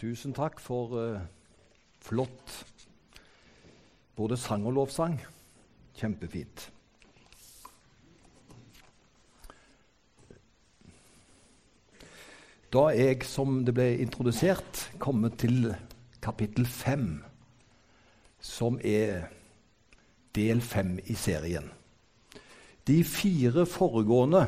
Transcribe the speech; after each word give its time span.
Tusen 0.00 0.32
takk 0.32 0.60
for 0.64 0.94
uh, 0.96 1.20
flott 2.00 2.54
både 4.16 4.36
sang 4.40 4.64
og 4.68 4.72
lovsang. 4.78 5.18
Kjempefint. 5.96 6.70
Da 12.72 12.86
er 12.94 13.10
jeg, 13.10 13.24
som 13.26 13.60
det 13.66 13.74
ble 13.74 13.90
introdusert, 14.00 14.86
kommet 15.02 15.36
til 15.42 15.72
kapittel 16.22 16.68
fem, 16.68 17.18
som 18.40 18.78
er 18.80 19.26
del 20.36 20.60
fem 20.62 20.98
i 21.10 21.16
serien. 21.18 21.66
De 22.86 23.02
fire 23.04 23.66
foregående 23.66 24.46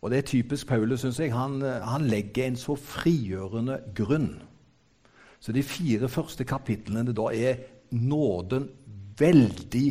og 0.00 0.12
det 0.12 0.18
er 0.18 0.28
typisk 0.28 0.68
Paulus, 0.68 1.00
syns 1.02 1.20
jeg. 1.20 1.32
Han, 1.34 1.60
han, 1.62 2.06
legger 2.10 2.46
en 2.46 2.58
så 2.60 2.76
frigjørende 2.78 3.78
grunn. 3.96 4.34
Så 5.40 5.54
de 5.54 5.62
fire 5.64 6.08
første 6.08 6.44
kapitlene, 6.48 7.14
da 7.16 7.30
er 7.32 7.62
nåden 7.96 8.68
veldig 9.18 9.88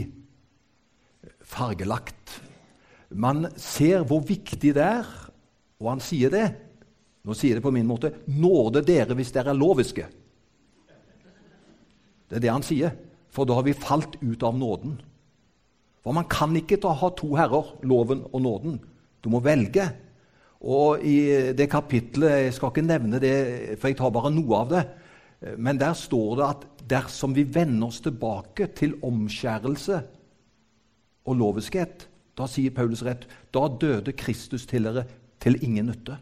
fargelagt. 1.46 2.36
Man 3.16 3.48
ser 3.58 4.06
hvor 4.08 4.22
viktig 4.26 4.74
det 4.76 4.84
er, 4.84 5.10
og 5.82 5.90
han 5.96 6.04
sier 6.04 6.34
det. 6.34 6.46
Nå 7.26 7.34
sier 7.34 7.56
jeg 7.56 7.62
det 7.62 7.66
på 7.66 7.74
min 7.74 7.90
måte 7.90 8.14
nåde 8.30 8.84
dere 8.86 9.18
hvis 9.18 9.34
dere 9.34 9.54
er 9.54 9.58
loviske. 9.58 10.06
Det 12.30 12.38
er 12.38 12.44
det 12.44 12.54
han 12.54 12.66
sier, 12.66 12.94
for 13.34 13.46
da 13.46 13.58
har 13.58 13.66
vi 13.66 13.78
falt 13.78 14.18
ut 14.22 14.44
av 14.46 14.58
nåden. 14.58 14.98
For 16.06 16.14
man 16.14 16.28
kan 16.30 16.54
ikke 16.58 16.78
ta, 16.82 16.92
ha 16.94 17.10
to 17.18 17.32
herrer, 17.38 17.72
loven 17.86 18.24
og 18.32 18.44
nåden. 18.46 18.78
Du 19.26 19.32
må 19.34 19.42
velge. 19.44 19.88
Og 20.66 21.02
i 21.06 21.18
det 21.58 21.68
kapitlet 21.70 22.46
Jeg 22.46 22.54
skal 22.56 22.72
ikke 22.72 22.86
nevne 22.86 23.20
det, 23.22 23.36
for 23.82 23.90
jeg 23.90 23.98
tar 24.00 24.14
bare 24.14 24.34
noe 24.34 24.62
av 24.62 24.72
det. 24.72 24.84
Men 25.62 25.78
der 25.82 25.94
står 25.98 26.38
det 26.40 26.46
at 26.46 26.68
dersom 26.90 27.34
vi 27.36 27.44
vender 27.44 27.90
oss 27.90 28.00
tilbake 28.06 28.70
til 28.78 28.96
omskjærelse 29.04 30.00
og 31.26 31.38
loviskhet, 31.38 32.08
da 32.38 32.48
sier 32.50 32.74
Paulus 32.76 33.04
rett, 33.06 33.26
da 33.54 33.68
døde 33.82 34.14
Kristus 34.18 34.66
til 34.70 34.88
dere 34.88 35.06
til 35.42 35.58
ingen 35.64 35.90
nytte. 35.90 36.18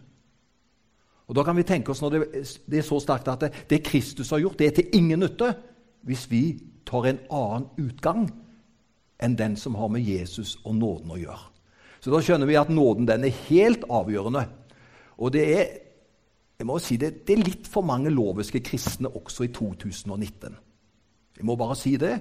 Og 1.28 1.36
Da 1.36 1.44
kan 1.44 1.56
vi 1.56 1.64
tenke 1.64 1.92
oss 1.92 2.02
når 2.02 2.10
det, 2.10 2.78
er 2.78 2.86
så 2.86 3.00
sterkt 3.00 3.28
at 3.32 3.42
det, 3.42 3.52
det, 3.70 3.84
Kristus 3.84 4.30
har 4.30 4.40
gjort, 4.44 4.60
det 4.60 4.68
er 4.68 4.76
til 4.76 4.90
ingen 4.94 5.20
nytte 5.24 5.54
hvis 6.04 6.28
vi 6.32 6.60
tar 6.86 7.08
en 7.08 7.22
annen 7.32 7.70
utgang 7.80 8.28
enn 9.24 9.38
den 9.40 9.56
som 9.56 9.76
har 9.80 9.88
med 9.88 10.04
Jesus 10.04 10.58
og 10.66 10.76
nåden 10.76 11.16
å 11.16 11.20
gjøre. 11.22 11.53
Så 12.04 12.12
da 12.12 12.20
skjønner 12.20 12.50
vi 12.50 12.60
at 12.60 12.72
nåden 12.74 13.08
den 13.08 13.24
er 13.24 13.42
helt 13.48 13.86
avgjørende. 13.88 14.44
Og 15.24 15.32
det 15.32 15.44
er, 15.56 15.70
jeg 16.60 16.68
må 16.68 16.76
si 16.84 16.98
det, 17.00 17.22
det 17.24 17.38
er 17.38 17.46
litt 17.46 17.70
for 17.72 17.86
mange 17.88 18.12
loviske 18.12 18.60
kristne 18.66 19.08
også 19.08 19.48
i 19.48 19.54
2019. 19.56 20.58
Jeg 21.38 21.48
må 21.48 21.56
bare 21.56 21.78
si 21.80 21.96
det. 21.98 22.18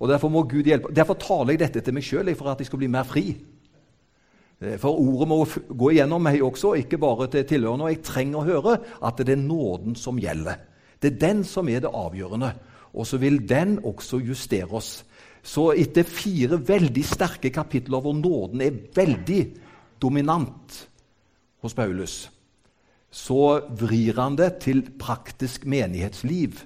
Og 0.00 0.08
Derfor 0.08 0.32
må 0.32 0.46
Gud 0.48 0.64
hjelpe. 0.68 0.92
Derfor 0.92 1.20
taler 1.20 1.52
jeg 1.52 1.62
dette 1.66 1.82
til 1.84 1.96
meg 1.96 2.04
sjøl, 2.04 2.32
for 2.36 2.52
at 2.52 2.60
jeg 2.60 2.70
skal 2.70 2.80
bli 2.80 2.88
mer 2.92 3.04
fri. 3.08 3.26
Eh, 4.60 4.78
for 4.80 4.96
ordet 4.96 5.28
må 5.28 5.42
gå 5.44 5.92
igjennom 5.92 6.24
meg 6.24 6.40
også, 6.44 6.74
ikke 6.80 7.00
bare 7.00 7.28
til 7.32 7.44
tilhørende. 7.48 7.88
Og 7.88 7.92
jeg 7.92 8.04
trenger 8.04 8.40
å 8.40 8.46
høre 8.48 8.78
at 9.04 9.20
det 9.20 9.36
er 9.36 9.44
nåden 9.44 9.96
som 10.00 10.20
gjelder. 10.20 10.64
Det 10.96 11.12
er 11.12 11.20
den 11.20 11.44
som 11.44 11.68
er 11.68 11.84
det 11.84 11.92
avgjørende. 11.92 12.54
Og 12.96 13.04
så 13.04 13.20
vil 13.20 13.42
den 13.48 13.78
også 13.84 14.20
justere 14.24 14.72
oss. 14.80 15.04
Så 15.46 15.70
etter 15.78 16.06
fire 16.08 16.58
veldig 16.58 17.04
sterke 17.06 17.52
kapitler 17.54 18.02
hvor 18.02 18.16
nåden 18.18 18.64
er 18.64 18.80
veldig 18.96 19.42
dominant 20.02 20.80
hos 21.62 21.76
Paulus, 21.76 22.24
så 23.10 23.60
vrir 23.78 24.18
han 24.18 24.36
det 24.36 24.56
til 24.66 24.82
praktisk 24.98 25.64
menighetsliv. 25.70 26.58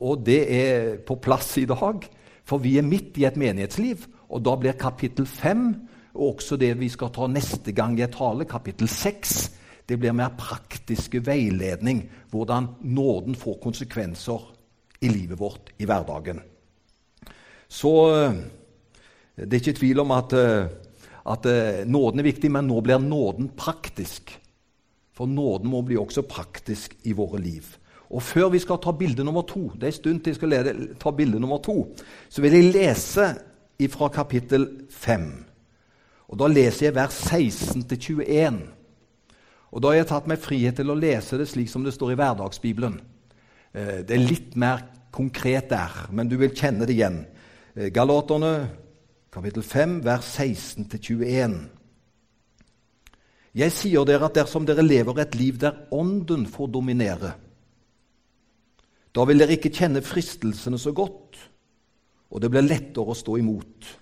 Og 0.00 0.24
det 0.24 0.40
er 0.52 0.96
på 1.06 1.18
plass 1.22 1.52
i 1.60 1.66
dag, 1.68 2.08
for 2.46 2.64
vi 2.64 2.76
er 2.80 2.86
midt 2.86 3.20
i 3.20 3.28
et 3.28 3.38
menighetsliv. 3.40 4.08
Og 4.32 4.42
da 4.42 4.56
blir 4.58 4.80
kapittel 4.80 5.28
fem, 5.28 5.68
og 6.16 6.40
også 6.40 6.58
det 6.58 6.72
vi 6.80 6.88
skal 6.90 7.12
ta 7.14 7.28
neste 7.30 7.76
gang 7.76 7.94
jeg 8.00 8.14
taler, 8.16 8.48
kapittel 8.48 8.88
seks, 8.90 9.52
det 9.86 10.00
blir 10.00 10.16
mer 10.16 10.32
praktiske 10.34 11.20
veiledning, 11.22 12.02
hvordan 12.32 12.72
nåden 12.82 13.38
får 13.38 13.60
konsekvenser 13.62 14.50
i 15.04 15.12
livet 15.12 15.38
vårt 15.38 15.70
i 15.78 15.86
hverdagen. 15.86 16.40
Så 17.68 17.92
eh, 18.14 18.34
det 19.36 19.52
er 19.52 19.62
ikke 19.62 19.78
tvil 19.80 20.02
om 20.02 20.12
at, 20.16 20.34
eh, 20.36 20.68
at 21.26 21.48
eh, 21.50 21.80
nåden 21.88 22.22
er 22.22 22.28
viktig, 22.28 22.50
men 22.52 22.68
nå 22.70 22.80
blir 22.84 23.02
nåden 23.02 23.50
praktisk. 23.58 24.34
For 25.16 25.28
nåden 25.30 25.70
må 25.72 25.82
bli 25.82 25.98
også 25.98 26.26
praktisk 26.28 26.96
i 27.08 27.14
våre 27.16 27.40
liv. 27.42 27.66
Og 28.10 28.22
Før 28.22 28.52
vi 28.52 28.60
skal 28.62 28.78
ta 28.78 28.92
bilde 28.94 29.24
nummer 29.26 29.42
to, 29.42 29.72
det 29.74 29.88
er 29.88 29.94
en 29.94 29.98
stund 29.98 30.22
til 30.22 30.30
jeg 30.30 30.38
skal 30.38 30.52
lede, 30.52 30.74
ta 31.00 31.10
bilde 31.10 31.40
nummer 31.42 31.58
to, 31.58 31.80
så 32.30 32.42
vil 32.44 32.54
jeg 32.54 32.70
lese 32.76 33.32
fra 33.90 34.08
kapittel 34.08 34.68
5. 34.90 35.26
Og 36.30 36.38
Da 36.38 36.46
leser 36.50 36.86
jeg 36.86 36.94
vers 36.94 37.18
16-21. 37.26 38.60
Og 39.72 39.82
Da 39.82 39.90
har 39.90 39.98
jeg 39.98 40.08
tatt 40.12 40.28
meg 40.30 40.38
frihet 40.38 40.78
til 40.78 40.90
å 40.90 40.96
lese 40.96 41.38
det 41.38 41.48
slik 41.50 41.68
som 41.68 41.82
det 41.84 41.96
står 41.96 42.14
i 42.14 42.18
Hverdagsbibelen. 42.20 43.00
Det 43.74 44.14
er 44.14 44.22
litt 44.22 44.54
mer 44.56 44.86
konkret 45.12 45.68
der, 45.68 46.06
men 46.10 46.30
du 46.30 46.38
vil 46.40 46.54
kjenne 46.56 46.86
det 46.86 46.94
igjen. 46.94 47.24
Eh, 47.76 47.90
Galaterne 47.92 48.70
kapittel 49.30 49.62
5, 49.62 50.04
vers 50.04 50.38
16-21. 50.38 51.56
Jeg 53.56 53.72
sier 53.72 54.06
dere 54.08 54.30
at 54.30 54.38
dersom 54.38 54.64
dere 54.64 54.84
lever 54.84 55.20
et 55.20 55.36
liv 55.36 55.58
der 55.60 55.82
Ånden 55.92 56.46
får 56.48 56.70
dominere, 56.72 57.34
da 59.12 59.24
vil 59.28 59.40
dere 59.40 59.58
ikke 59.58 59.72
kjenne 59.76 60.00
fristelsene 60.04 60.80
så 60.80 60.94
godt, 60.96 61.36
og 62.32 62.40
det 62.40 62.50
blir 62.52 62.64
lettere 62.64 63.12
å 63.12 63.16
stå 63.16 63.36
imot. 63.40 63.92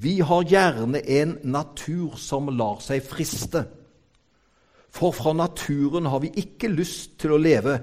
Vi 0.00 0.16
har 0.24 0.48
gjerne 0.48 1.04
en 1.20 1.36
natur 1.52 2.16
som 2.16 2.48
lar 2.48 2.80
seg 2.84 3.04
friste. 3.04 3.66
For 4.88 5.12
fra 5.12 5.36
naturen 5.36 6.08
har 6.08 6.24
vi 6.24 6.32
ikke 6.32 6.72
lyst 6.72 7.18
til 7.20 7.36
å 7.36 7.40
leve 7.40 7.76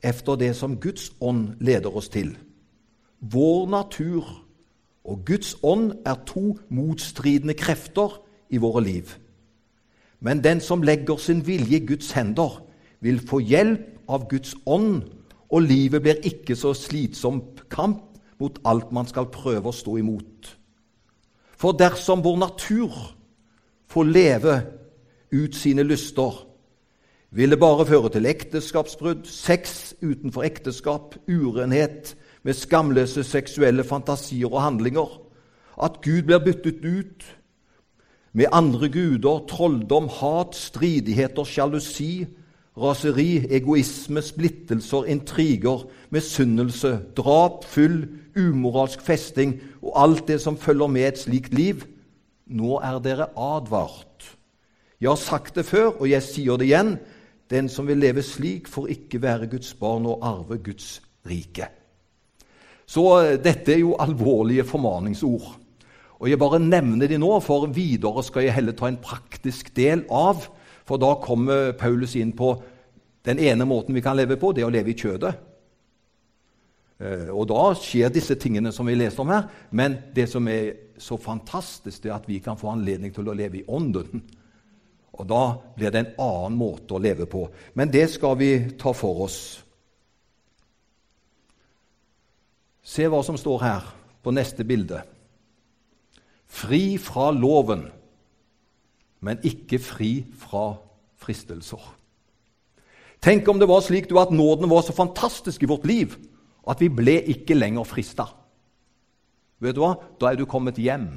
efter 0.00 0.40
det 0.40 0.54
som 0.56 0.80
Guds 0.80 1.10
ånd 1.20 1.60
leder 1.60 1.92
oss 1.92 2.08
til. 2.12 2.32
Vår 3.20 3.66
natur 3.70 4.26
og 5.04 5.24
Guds 5.26 5.56
ånd 5.62 5.92
er 6.06 6.20
to 6.26 6.58
motstridende 6.68 7.54
krefter 7.54 8.20
i 8.50 8.60
våre 8.60 8.82
liv. 8.84 9.14
Men 10.20 10.44
den 10.44 10.60
som 10.60 10.82
legger 10.82 11.16
sin 11.16 11.46
vilje 11.46 11.78
i 11.78 11.86
Guds 11.86 12.10
hender, 12.12 12.62
vil 13.00 13.20
få 13.20 13.38
hjelp 13.38 13.80
av 14.08 14.28
Guds 14.28 14.54
ånd, 14.66 15.02
og 15.48 15.62
livet 15.62 16.02
blir 16.02 16.24
ikke 16.26 16.56
så 16.58 16.74
slitsom 16.74 17.40
kamp 17.70 18.18
mot 18.38 18.58
alt 18.66 18.90
man 18.92 19.06
skal 19.08 19.30
prøve 19.32 19.70
å 19.70 19.74
stå 19.74 19.96
imot. 20.00 20.50
For 21.58 21.74
dersom 21.74 22.22
vår 22.22 22.36
natur 22.42 22.92
får 23.90 24.10
leve 24.12 24.58
ut 25.32 25.56
sine 25.56 25.82
lyster, 25.86 26.44
vil 27.30 27.50
det 27.50 27.60
bare 27.60 27.86
føre 27.86 28.10
til 28.12 28.28
ekteskapsbrudd, 28.28 29.26
sex 29.26 29.94
utenfor 30.02 30.46
ekteskap, 30.48 31.16
urenhet, 31.28 32.14
med 32.42 32.54
skamløse 32.54 33.24
seksuelle 33.24 33.84
fantasier 33.84 34.52
og 34.52 34.62
handlinger. 34.62 35.08
At 35.82 36.00
Gud 36.04 36.22
blir 36.22 36.42
byttet 36.42 36.84
ut 36.84 37.26
med 38.32 38.46
andre 38.52 38.88
guder, 38.88 39.44
trolldom, 39.48 40.08
hat, 40.20 40.54
stridigheter, 40.56 41.44
sjalusi, 41.44 42.26
raseri, 42.78 43.46
egoisme, 43.50 44.22
splittelser, 44.22 45.08
intriger, 45.10 45.86
misunnelse, 46.14 46.98
drap, 47.16 47.64
fyll, 47.66 48.04
umoralsk 48.38 49.02
festing 49.02 49.56
og 49.82 49.94
alt 50.02 50.28
det 50.28 50.40
som 50.42 50.58
følger 50.58 50.86
med 50.92 51.08
et 51.08 51.22
slikt 51.24 51.54
liv. 51.54 51.86
Nå 52.46 52.78
er 52.84 53.00
dere 53.04 53.30
advart. 53.36 54.36
Jeg 55.00 55.10
har 55.10 55.20
sagt 55.20 55.58
det 55.58 55.66
før, 55.66 55.92
og 56.00 56.08
jeg 56.10 56.22
sier 56.26 56.58
det 56.58 56.70
igjen. 56.70 56.96
Den 57.50 57.68
som 57.68 57.86
vil 57.88 58.00
leve 58.02 58.22
slik, 58.22 58.68
får 58.68 58.90
ikke 58.94 59.22
være 59.22 59.50
Guds 59.50 59.74
barn 59.78 60.06
og 60.06 60.24
arve 60.26 60.58
Guds 60.58 60.98
rike. 61.26 61.68
Så 62.88 63.04
eh, 63.20 63.36
dette 63.42 63.74
er 63.74 63.82
jo 63.82 63.96
alvorlige 64.00 64.66
formaningsord. 64.66 65.50
Og 66.18 66.30
Jeg 66.30 66.38
bare 66.40 66.58
nevner 66.58 67.06
de 67.06 67.18
nå, 67.20 67.30
for 67.44 67.68
videre 67.70 68.24
skal 68.26 68.48
jeg 68.48 68.56
heller 68.56 68.74
ta 68.74 68.88
en 68.88 68.98
praktisk 69.02 69.70
del 69.76 70.02
av. 70.10 70.48
For 70.88 70.98
da 70.98 71.12
kommer 71.22 71.76
Paulus 71.78 72.16
inn 72.18 72.32
på 72.34 72.56
den 73.28 73.38
ene 73.44 73.66
måten 73.68 73.94
vi 73.94 74.02
kan 74.02 74.16
leve 74.16 74.38
på, 74.40 74.54
det 74.54 74.64
er 74.64 74.70
å 74.70 74.72
leve 74.72 74.94
i 74.94 74.98
kjødet. 74.98 75.34
Eh, 76.98 77.28
og 77.30 77.46
da 77.50 77.68
skjer 77.78 78.10
disse 78.10 78.38
tingene 78.40 78.72
som 78.74 78.88
vi 78.88 78.96
leser 78.98 79.22
om 79.22 79.30
her. 79.34 79.46
Men 79.70 80.00
det 80.16 80.26
som 80.32 80.48
er 80.50 80.96
så 80.98 81.20
fantastisk, 81.20 82.02
det 82.02 82.10
er 82.10 82.16
at 82.16 82.28
vi 82.30 82.40
kan 82.42 82.58
få 82.58 82.72
anledning 82.72 83.14
til 83.14 83.28
å 83.28 83.36
leve 83.36 83.60
i 83.60 83.66
ånden. 83.68 84.24
Og 85.18 85.26
da 85.26 85.42
blir 85.76 85.92
det 85.92 86.02
en 86.02 86.12
annen 86.24 86.58
måte 86.58 86.96
å 86.96 87.02
leve 87.02 87.26
på. 87.30 87.46
Men 87.78 87.90
det 87.94 88.08
skal 88.10 88.38
vi 88.38 88.52
ta 88.78 88.94
for 88.94 89.26
oss. 89.26 89.40
Se 92.88 93.04
hva 93.04 93.20
som 93.24 93.36
står 93.36 93.60
her 93.60 93.86
på 94.24 94.32
neste 94.32 94.64
bilde. 94.64 95.02
Fri 96.48 96.96
fra 96.96 97.28
loven, 97.36 97.84
men 99.20 99.44
ikke 99.44 99.80
fri 99.82 100.12
fra 100.40 100.70
fristelser. 101.20 101.82
Tenk 103.20 103.48
om 103.50 103.58
det 103.60 103.68
var 103.68 103.82
slik 103.84 104.12
at 104.16 104.32
nåden 104.32 104.70
var 104.70 104.86
så 104.86 104.94
fantastisk 104.96 105.62
i 105.62 105.68
vårt 105.68 105.84
liv 105.88 106.14
at 106.68 106.80
vi 106.80 106.88
ble 106.88 107.18
ikke 107.34 107.56
lenger 107.58 107.84
frista. 107.88 108.28
Vet 109.58 109.74
du 109.74 109.82
hva? 109.82 109.96
Da 110.20 110.30
er 110.30 110.38
du 110.38 110.46
kommet 110.46 110.78
hjem. 110.78 111.08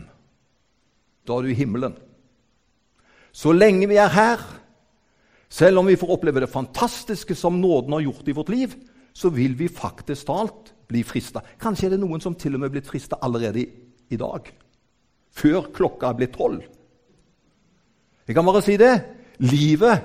Da 1.27 1.37
er 1.37 1.45
du 1.45 1.51
i 1.53 1.57
himmelen. 1.57 1.93
Så 3.31 3.53
lenge 3.53 3.87
vi 3.87 3.99
er 4.01 4.11
her, 4.11 4.41
selv 5.47 5.79
om 5.79 5.87
vi 5.87 5.99
får 5.99 6.17
oppleve 6.17 6.41
det 6.43 6.51
fantastiske 6.51 7.35
som 7.37 7.61
nåden 7.61 7.93
har 7.95 8.03
gjort 8.09 8.27
i 8.27 8.35
vårt 8.35 8.49
liv, 8.51 8.73
så 9.13 9.31
vil 9.33 9.57
vi 9.59 9.67
faktisk 9.71 10.27
talt 10.29 10.73
bli 10.91 11.03
frista. 11.07 11.43
Kanskje 11.61 11.87
er 11.87 11.95
det 11.95 12.01
noen 12.03 12.23
som 12.23 12.35
til 12.35 12.55
og 12.55 12.61
med 12.61 12.71
er 12.71 12.75
blitt 12.77 12.89
frista 12.89 13.19
allerede 13.23 13.63
i, 13.63 13.67
i 14.11 14.19
dag. 14.19 14.47
Før 15.31 15.71
klokka 15.73 16.11
er 16.11 16.19
blitt 16.19 16.35
tolv. 16.35 16.63
Jeg 18.27 18.35
kan 18.37 18.47
bare 18.47 18.63
si 18.63 18.77
det. 18.79 18.93
Livet, 19.41 20.03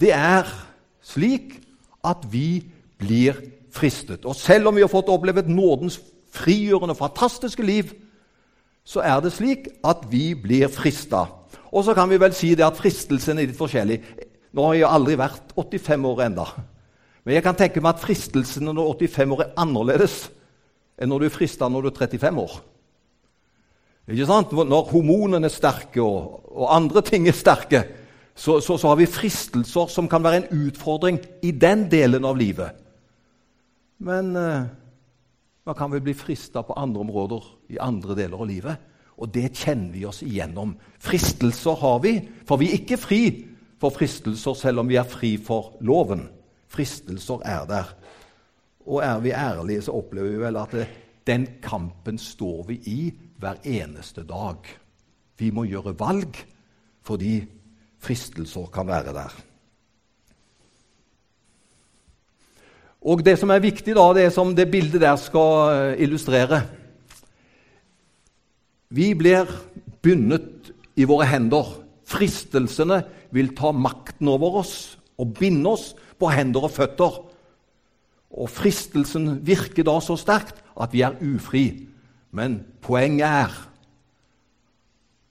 det 0.00 0.12
er 0.14 0.48
slik 1.04 1.58
at 2.06 2.24
vi 2.32 2.64
blir 2.98 3.38
fristet. 3.74 4.24
Og 4.24 4.36
selv 4.38 4.70
om 4.70 4.76
vi 4.76 4.84
har 4.84 4.90
fått 4.90 5.10
oppleve 5.12 5.44
et 5.44 5.50
nådens 5.50 5.98
frigjørende, 6.36 6.96
fantastiske 6.96 7.62
liv, 7.62 7.92
så 8.86 9.02
er 9.02 9.20
det 9.20 9.34
slik 9.34 9.68
at 9.84 10.06
vi 10.10 10.30
blir 10.38 10.70
frista. 10.72 11.26
Og 11.72 11.84
så 11.84 11.94
kan 11.94 12.08
vi 12.10 12.20
vel 12.20 12.34
si 12.34 12.54
det 12.54 12.64
at 12.66 12.78
fristelsen 12.78 13.38
er 13.38 13.50
litt 13.50 13.58
forskjellig. 13.58 13.98
Nå 14.54 14.70
har 14.70 14.78
jeg 14.78 14.88
aldri 14.88 15.18
vært 15.20 15.52
85 15.58 16.06
år 16.08 16.22
enda. 16.28 16.46
Men 17.26 17.34
jeg 17.34 17.42
kan 17.42 17.58
tenke 17.58 17.82
meg 17.82 17.96
at 17.96 18.02
fristelsene 18.04 18.70
når 18.70 18.94
du 19.00 19.04
er 19.04 19.10
85 19.10 19.34
år, 19.34 19.40
er 19.42 19.56
annerledes 19.58 20.16
enn 20.96 21.10
når 21.10 21.24
du 21.24 21.26
er 21.26 21.34
frista 21.34 21.68
når 21.68 21.88
du 21.88 21.90
er 21.90 21.98
35 22.06 22.42
år. 22.44 22.52
Ikke 24.06 24.28
sant? 24.28 24.52
Når 24.54 24.90
hormonene 24.92 25.48
er 25.48 25.52
sterke 25.52 26.04
og, 26.04 26.46
og 26.54 26.70
andre 26.70 27.02
ting 27.02 27.26
er 27.26 27.34
sterke, 27.34 27.82
så, 28.36 28.60
så, 28.60 28.76
så, 28.76 28.92
har 28.92 29.00
vi 29.00 29.08
fristelser 29.10 29.90
som 29.90 30.06
kan 30.12 30.22
være 30.22 30.44
en 30.44 30.66
utfordring 30.68 31.18
i 31.42 31.50
den 31.50 31.86
delen 31.90 32.28
av 32.28 32.36
livet. 32.38 32.78
Men 34.06 34.30
eh, 34.36 34.68
man 35.66 35.76
kan 35.78 35.90
vel 35.90 36.04
bli 36.04 36.14
frista 36.14 36.62
på 36.62 36.76
andre 36.78 37.02
områder 37.02 37.50
i 37.74 37.80
andre 37.82 38.14
deler 38.14 38.38
av 38.38 38.46
livet. 38.46 38.86
Og 39.16 39.32
det 39.32 39.48
kjenner 39.56 39.90
vi 39.96 40.04
oss 40.06 40.20
igjennom. 40.22 40.76
Fristelser 41.02 41.80
har 41.80 41.98
vi, 42.04 42.20
for 42.46 42.60
vi 42.60 42.70
er 42.70 42.78
ikke 42.84 43.00
fri 43.00 43.22
for 43.80 43.90
fristelser 43.96 44.54
selv 44.60 44.84
om 44.84 44.92
vi 44.92 45.00
er 45.00 45.08
fri 45.08 45.34
for 45.40 45.74
loven. 45.80 46.28
Fristelser 46.68 47.42
er 47.44 47.66
der. 47.68 47.90
Og 48.86 49.02
er 49.02 49.18
vi 49.22 49.34
ærlige, 49.34 49.82
så 49.82 49.96
opplever 49.98 50.30
vi 50.30 50.42
vel 50.44 50.56
at 50.60 50.74
det, 50.74 50.86
den 51.26 51.46
kampen 51.62 52.18
står 52.18 52.64
vi 52.68 52.80
i 52.86 53.00
hver 53.38 53.58
eneste 53.64 54.22
dag. 54.26 54.62
Vi 55.38 55.50
må 55.50 55.66
gjøre 55.68 55.96
valg 55.98 56.38
fordi 57.06 57.38
fristelser 58.02 58.66
kan 58.74 58.88
være 58.88 59.12
der. 59.14 59.34
Og 63.06 63.22
Det 63.24 63.36
som 63.38 63.50
er 63.54 63.62
viktig, 63.62 63.94
da, 63.94 64.06
det 64.14 64.32
som 64.34 64.54
det 64.56 64.70
bildet 64.70 65.00
der 65.00 65.16
skal 65.16 65.92
eh, 65.94 66.02
illustrere 66.02 66.62
Vi 68.88 69.14
blir 69.14 69.46
bundet 70.02 70.72
i 70.96 71.04
våre 71.04 71.26
hender. 71.26 71.66
Fristelsene 72.06 73.02
vil 73.34 73.54
ta 73.54 73.72
makten 73.72 74.28
over 74.28 74.60
oss 74.62 74.98
og 75.18 75.34
binde 75.34 75.70
oss 75.70 75.94
på 76.18 76.30
hender 76.32 76.68
og 76.68 76.74
føtter. 76.74 77.20
Og 78.36 78.50
fristelsen 78.50 79.40
virker 79.46 79.86
da 79.86 79.98
så 80.02 80.16
sterkt 80.20 80.62
at 80.76 80.92
vi 80.92 81.04
er 81.06 81.18
ufri. 81.22 81.86
Men 82.36 82.60
poenget 82.84 83.26
er 83.26 83.54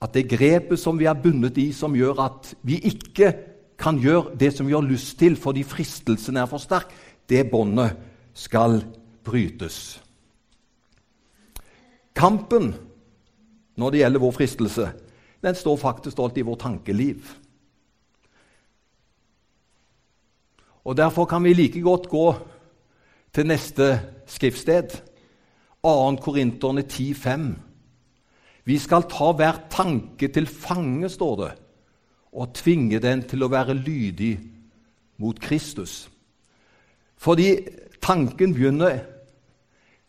at 0.02 0.14
det 0.14 0.28
grepet 0.30 0.78
som 0.80 0.98
vi 0.98 1.08
er 1.08 1.18
bundet 1.18 1.58
i, 1.58 1.70
som 1.72 1.94
gjør 1.96 2.20
at 2.26 2.54
vi 2.66 2.78
ikke 2.84 3.32
kan 3.78 3.98
gjøre 4.00 4.36
det 4.40 4.52
som 4.56 4.68
vi 4.68 4.74
har 4.76 4.84
lyst 4.84 5.18
til 5.20 5.36
fordi 5.36 5.64
fristelsen 5.66 6.36
er 6.36 6.48
for 6.48 6.62
sterk, 6.62 6.92
det 7.28 7.48
båndet 7.50 7.96
skal 8.36 8.80
brytes. 9.24 10.00
Kampen 12.16 12.74
når 13.76 13.92
det 13.92 14.00
gjelder 14.00 14.22
vår 14.22 14.32
fristelse, 14.32 14.86
den 15.44 15.54
står 15.54 15.76
faktisk 15.76 16.18
alltid 16.18 16.44
i 16.44 16.46
vår 16.48 16.56
tankeliv. 16.60 17.34
Og 20.86 20.96
Derfor 20.96 21.24
kan 21.24 21.44
vi 21.44 21.52
like 21.52 21.80
godt 21.82 22.08
gå 22.08 22.34
til 23.34 23.46
neste 23.46 24.00
skriftsted, 24.26 24.88
2. 25.82 26.16
Korinterne 26.16 26.84
10,5. 26.86 27.40
Vi 28.64 28.78
skal 28.78 29.02
ta 29.10 29.32
hver 29.32 29.58
tanke 29.70 30.28
til 30.28 30.46
fange, 30.46 31.08
står 31.08 31.36
det, 31.42 31.52
og 32.32 32.54
tvinge 32.54 32.98
den 33.02 33.22
til 33.22 33.42
å 33.42 33.50
være 33.50 33.74
lydig 33.74 34.38
mot 35.18 35.40
Kristus. 35.40 36.10
Fordi 37.16 37.66
tanken 38.02 38.54
begynner 38.54 39.00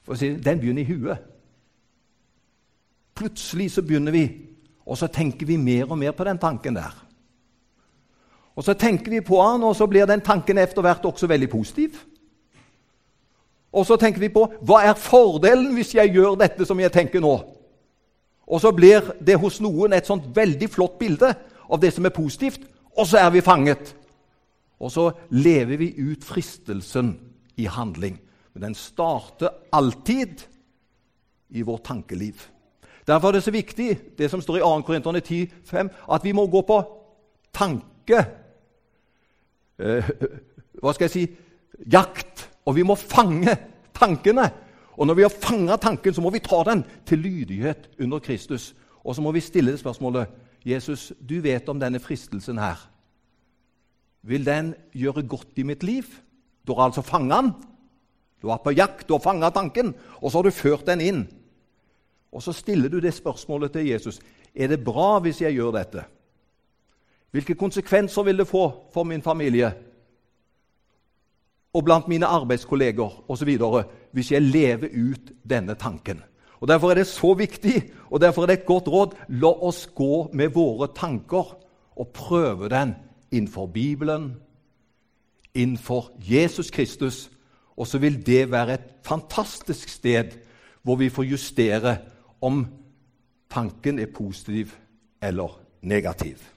den 0.08 0.60
begynner 0.60 0.82
i 0.82 0.86
huet. 0.86 1.18
Plutselig 3.16 3.72
så 3.72 3.82
begynner 3.82 4.12
vi, 4.12 4.24
og 4.86 4.98
så 4.98 5.08
tenker 5.08 5.46
vi 5.46 5.58
mer 5.58 5.90
og 5.92 5.98
mer 5.98 6.12
på 6.12 6.24
den 6.24 6.38
tanken 6.38 6.76
der. 6.76 7.07
Og 8.58 8.64
Så 8.64 8.74
tenker 8.74 9.12
vi 9.12 9.22
på 9.22 9.38
den, 9.38 9.64
og 9.64 9.76
så 9.76 9.86
blir 9.88 10.06
den 10.10 10.22
tanken 10.22 10.58
etter 10.58 10.82
hvert 10.82 11.06
også 11.06 11.28
veldig 11.30 11.50
positiv. 11.50 12.00
Og 13.72 13.86
så 13.86 13.98
tenker 14.02 14.20
vi 14.20 14.32
på 14.34 14.48
hva 14.66 14.80
er 14.88 14.98
fordelen 14.98 15.76
hvis 15.76 15.94
jeg 15.94 16.16
gjør 16.16 16.40
dette 16.40 16.66
som 16.66 16.80
jeg 16.82 16.92
tenker 16.92 17.22
nå? 17.22 17.36
Og 18.48 18.62
så 18.64 18.72
blir 18.74 19.12
det 19.22 19.36
hos 19.38 19.60
noen 19.62 19.94
et 19.94 20.08
sånt 20.08 20.32
veldig 20.34 20.70
flott 20.72 20.96
bilde 20.98 21.34
av 21.68 21.82
det 21.84 21.92
som 21.94 22.08
er 22.08 22.16
positivt, 22.16 22.64
og 22.98 23.06
så 23.06 23.20
er 23.22 23.30
vi 23.36 23.46
fanget. 23.46 23.92
Og 24.80 24.92
så 24.92 25.12
lever 25.30 25.78
vi 25.78 25.92
ut 26.00 26.26
fristelsen 26.26 27.14
i 27.58 27.68
handling. 27.70 28.18
Men 28.54 28.70
den 28.70 28.76
starter 28.76 29.54
alltid 29.72 30.48
i 31.54 31.62
vårt 31.62 31.84
tankeliv. 31.84 32.48
Derfor 33.08 33.28
er 33.28 33.38
det 33.38 33.44
så 33.44 33.52
viktig, 33.52 34.18
det 34.18 34.32
som 34.32 34.42
står 34.42 34.58
i 34.58 34.66
2. 34.66 34.82
Korinterne 34.88 35.22
10,5, 35.22 35.90
at 36.12 36.24
vi 36.24 36.32
må 36.32 36.48
gå 36.48 36.62
på 36.68 36.82
tanke 37.54 38.26
eh, 39.80 40.10
Hva 40.82 40.94
skal 40.94 41.08
jeg 41.08 41.14
si 41.16 41.26
jakt. 41.92 42.48
Og 42.68 42.76
vi 42.78 42.86
må 42.86 42.96
fange 43.00 43.56
tankene. 43.96 44.50
Og 44.98 45.08
når 45.08 45.18
vi 45.18 45.26
har 45.26 45.34
fanga 45.34 45.78
tanken, 45.82 46.14
så 46.14 46.22
må 46.22 46.32
vi 46.34 46.44
ta 46.44 46.64
den 46.68 46.84
til 47.06 47.22
lydighet 47.22 47.90
under 48.02 48.20
Kristus. 48.20 48.74
Og 49.04 49.16
så 49.16 49.24
må 49.24 49.32
vi 49.32 49.42
stille 49.46 49.72
det 49.72 49.82
spørsmålet 49.82 50.28
Jesus, 50.68 51.14
du 51.22 51.40
vet 51.42 51.70
om 51.70 51.80
denne 51.80 52.02
fristelsen 52.04 52.58
her. 52.60 52.82
Vil 54.28 54.44
den 54.44 54.74
gjøre 54.92 55.24
godt 55.24 55.62
i 55.62 55.64
mitt 55.64 55.86
liv? 55.86 56.10
Du 56.68 56.74
har 56.76 56.90
altså 56.90 57.06
fanga 57.06 57.40
den. 57.42 57.54
Du 58.42 58.50
er 58.52 58.60
på 58.62 58.74
jakt, 58.76 59.08
du 59.08 59.16
har 59.16 59.24
fanga 59.24 59.50
tanken, 59.50 59.94
og 60.22 60.32
så 60.32 60.40
har 60.40 60.50
du 60.50 60.52
ført 60.52 60.86
den 60.90 61.02
inn. 61.02 61.22
Og 62.34 62.44
så 62.44 62.52
stiller 62.54 62.92
du 62.92 63.00
det 63.00 63.16
spørsmålet 63.16 63.72
til 63.72 63.88
Jesus. 63.88 64.20
Er 64.54 64.68
det 64.68 64.84
bra 64.84 65.18
hvis 65.24 65.42
jeg 65.42 65.56
gjør 65.56 65.78
dette? 65.78 66.04
Hvilke 67.38 67.54
konsekvenser 67.54 68.24
vil 68.26 68.40
det 68.42 68.48
få 68.50 68.64
for 68.94 69.06
min 69.06 69.22
familie 69.22 69.68
og 71.78 71.84
blant 71.86 72.08
mine 72.10 72.26
arbeidskolleger 72.26 73.30
osv. 73.30 73.52
hvis 74.12 74.32
jeg 74.32 74.42
lever 74.42 74.88
ut 75.12 75.32
denne 75.50 75.76
tanken? 75.76 76.24
Og 76.60 76.68
Derfor 76.68 76.90
er 76.90 76.96
det 76.96 77.08
så 77.08 77.34
viktig, 77.34 77.92
og 78.10 78.22
derfor 78.22 78.42
er 78.42 78.46
det 78.46 78.58
et 78.60 78.66
godt 78.66 78.88
råd 78.88 79.14
la 79.30 79.48
oss 79.48 79.86
gå 79.96 80.30
med 80.34 80.50
våre 80.50 80.88
tanker 80.96 81.54
og 81.96 82.08
prøve 82.08 82.70
den 82.70 82.96
innenfor 83.32 83.68
Bibelen, 83.68 84.36
innenfor 85.54 86.12
Jesus 86.20 86.72
Kristus. 86.72 87.30
Og 87.78 87.88
så 87.88 87.98
vil 87.98 88.26
det 88.26 88.52
være 88.52 88.74
et 88.74 88.90
fantastisk 89.06 89.90
sted 89.90 90.34
hvor 90.82 90.96
vi 90.96 91.10
får 91.10 91.24
justere 91.24 91.98
om 92.42 92.66
tanken 93.50 94.00
er 94.00 94.10
positiv 94.16 94.74
eller 95.22 95.62
negativ. 95.82 96.57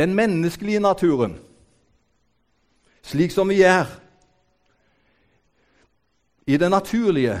Den 0.00 0.14
menneskelige 0.16 0.80
naturen, 0.80 1.34
slik 3.04 3.34
som 3.34 3.50
vi 3.52 3.58
er 3.68 3.90
i 6.48 6.56
det 6.56 6.70
naturlige, 6.72 7.34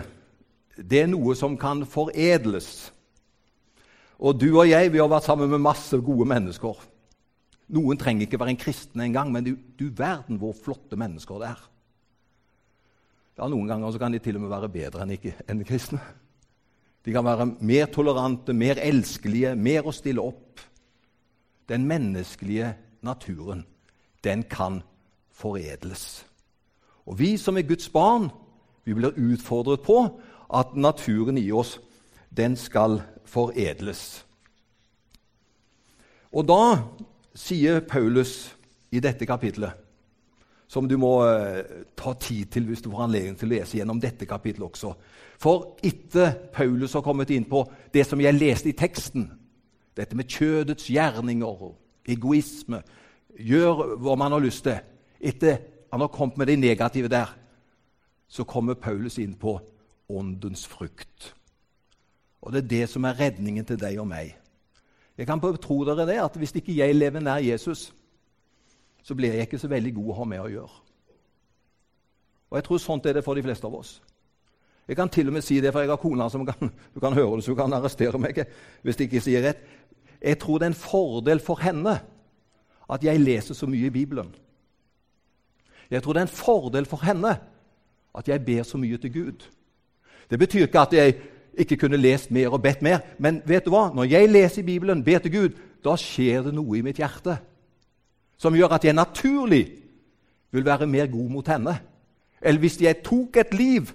det 0.76 1.00
er 1.06 1.08
noe 1.08 1.32
som 1.38 1.56
kan 1.56 1.86
foredles. 1.88 2.90
Og 4.20 4.36
du 4.36 4.50
og 4.50 4.68
jeg 4.68 4.92
vi 4.92 5.00
har 5.00 5.08
vært 5.08 5.24
sammen 5.30 5.48
med 5.48 5.64
masse 5.64 5.96
gode 6.04 6.26
mennesker. 6.28 6.76
Noen 7.72 7.96
trenger 7.96 8.26
ikke 8.26 8.40
være 8.42 8.52
en 8.52 8.60
kristen 8.60 9.06
engang, 9.06 9.32
men 9.32 9.46
du, 9.46 9.54
du 9.78 9.88
verden 9.96 10.36
hvor 10.36 10.52
flotte 10.52 10.98
mennesker 11.00 11.40
det 11.40 11.52
er. 11.54 11.62
Ja, 13.40 13.48
Noen 13.48 13.70
ganger 13.70 13.96
kan 13.96 14.12
de 14.12 14.20
til 14.20 14.36
og 14.36 14.44
med 14.44 14.52
være 14.52 14.68
bedre 14.74 15.06
enn, 15.06 15.16
ikke, 15.16 15.32
enn 15.48 15.64
kristne. 15.64 16.02
De 17.06 17.14
kan 17.14 17.24
være 17.24 17.46
mer 17.64 17.88
tolerante, 17.88 18.52
mer 18.52 18.82
elskelige, 18.84 19.54
mer 19.56 19.88
å 19.88 19.96
stille 19.96 20.20
opp. 20.20 20.49
Den 21.70 21.86
menneskelige 21.86 22.74
naturen, 23.06 23.64
den 24.24 24.42
kan 24.42 24.82
foredles. 25.32 26.26
Og 27.06 27.18
vi 27.18 27.36
som 27.36 27.56
er 27.56 27.62
Guds 27.62 27.88
barn, 27.88 28.30
vi 28.84 28.94
blir 28.94 29.14
utfordret 29.14 29.80
på 29.86 30.20
at 30.54 30.74
naturen 30.74 31.38
i 31.38 31.52
oss, 31.52 31.78
den 32.36 32.56
skal 32.56 33.00
foredles. 33.24 34.26
Og 36.32 36.46
da 36.46 36.62
sier 37.34 37.80
Paulus 37.80 38.50
i 38.90 39.00
dette 39.00 39.26
kapitlet 39.26 39.72
som 40.70 40.86
du 40.86 40.94
må 41.02 41.16
eh, 41.26 41.64
ta 41.98 42.12
tid 42.14 42.46
til 42.54 42.68
hvis 42.68 42.82
du 42.84 42.92
får 42.92 43.08
anledning 43.08 43.34
til 43.38 43.48
å 43.48 43.54
lese 43.56 43.80
gjennom 43.80 43.98
dette 44.02 44.26
kapittelet 44.30 44.68
også. 44.68 44.92
For 45.42 45.72
etter 45.82 46.36
Paulus 46.54 46.94
har 46.94 47.02
kommet 47.02 47.32
inn 47.34 47.48
på 47.50 47.64
det 47.90 48.04
som 48.06 48.22
jeg 48.22 48.38
leste 48.38 48.70
i 48.70 48.76
teksten, 48.78 49.26
dette 49.96 50.16
med 50.16 50.30
kjødets 50.30 50.86
gjerninger 50.90 51.46
og 51.46 51.76
egoisme, 52.08 52.82
gjør 53.38 53.96
hva 54.00 54.16
man 54.18 54.32
har 54.32 54.42
lyst 54.42 54.64
til 54.66 54.80
Etter 55.20 55.58
han 55.92 56.00
har 56.00 56.08
kommet 56.08 56.38
med 56.38 56.46
det 56.46 56.58
negative 56.58 57.08
der, 57.08 57.36
så 58.28 58.44
kommer 58.44 58.74
Paulus 58.74 59.18
inn 59.18 59.34
på 59.34 59.58
åndens 60.08 60.66
frukt. 60.66 61.34
Og 62.40 62.52
det 62.52 62.62
er 62.62 62.68
det 62.68 62.88
som 62.88 63.04
er 63.04 63.18
redningen 63.20 63.66
til 63.66 63.76
deg 63.80 63.98
og 64.00 64.08
meg. 64.08 64.36
Jeg 65.18 65.26
kan 65.26 65.40
tro 65.40 65.82
dere 65.84 66.06
det 66.08 66.20
at 66.22 66.36
hvis 66.40 66.54
ikke 66.56 66.76
jeg 66.76 66.94
lever 66.96 67.20
nær 67.20 67.42
Jesus, 67.44 67.92
så 69.02 69.14
blir 69.14 69.34
jeg 69.34 69.48
ikke 69.48 69.58
så 69.58 69.68
veldig 69.68 69.94
god 69.94 70.08
å 70.08 70.16
ha 70.20 70.24
med 70.24 70.40
å 70.40 70.48
gjøre. 70.48 70.78
Og 72.50 72.56
jeg 72.56 72.64
tror 72.64 72.78
sånt 72.78 73.06
er 73.06 73.18
det 73.18 73.24
for 73.24 73.34
de 73.34 73.42
fleste 73.44 73.66
av 73.66 73.74
oss. 73.74 73.98
Jeg 74.90 74.98
kan 74.98 75.10
til 75.12 75.28
og 75.30 75.36
med 75.36 75.44
si 75.46 75.60
det, 75.62 75.70
for 75.70 75.84
jeg 75.84 75.92
har 75.92 76.00
kona 76.02 76.26
som 76.28 76.42
kan, 76.46 76.70
du 76.94 77.00
kan 77.00 77.14
høre 77.14 77.36
det, 77.38 77.44
så 77.46 77.52
hun 77.54 77.60
kan 77.60 77.76
arrestere 77.78 78.18
meg 78.18 78.42
hvis 78.82 78.98
de 78.98 79.06
ikke 79.06 79.22
sier 79.22 79.44
rett. 79.44 79.60
Jeg 80.18 80.40
tror 80.42 80.58
det 80.58 80.66
er 80.66 80.72
en 80.74 80.82
fordel 80.82 81.40
for 81.40 81.62
henne 81.62 81.94
at 82.90 83.04
jeg 83.06 83.22
leser 83.22 83.54
så 83.54 83.68
mye 83.70 83.86
i 83.86 83.94
Bibelen. 83.94 84.32
Jeg 85.90 86.02
tror 86.02 86.16
det 86.16 86.24
er 86.24 86.28
en 86.28 86.38
fordel 86.40 86.88
for 86.90 87.04
henne 87.06 87.36
at 88.18 88.28
jeg 88.28 88.42
ber 88.44 88.66
så 88.66 88.78
mye 88.78 88.98
til 88.98 89.12
Gud. 89.14 89.46
Det 90.30 90.38
betyr 90.38 90.66
ikke 90.66 90.82
at 90.82 90.96
jeg 90.98 91.14
ikke 91.54 91.76
kunne 91.76 91.98
lest 91.98 92.30
mer 92.30 92.50
og 92.50 92.62
bedt 92.62 92.82
mer, 92.82 92.98
men 93.18 93.42
vet 93.46 93.64
du 93.64 93.70
hva? 93.70 93.92
når 93.94 94.10
jeg 94.10 94.30
leser 94.30 94.62
i 94.62 94.66
Bibelen, 94.66 95.04
ber 95.04 95.18
til 95.18 95.32
Gud, 95.32 95.56
da 95.84 95.94
skjer 95.96 96.42
det 96.42 96.54
noe 96.54 96.78
i 96.78 96.82
mitt 96.82 96.98
hjerte 96.98 97.38
som 98.40 98.56
gjør 98.56 98.72
at 98.78 98.84
jeg 98.88 98.96
naturlig 98.96 99.64
vil 100.50 100.64
være 100.64 100.88
mer 100.88 101.10
god 101.12 101.28
mot 101.30 101.48
henne. 101.48 101.74
Eller 102.42 102.60
hvis 102.62 102.80
jeg 102.80 103.02
tok 103.04 103.36
et 103.36 103.54
liv 103.54 103.90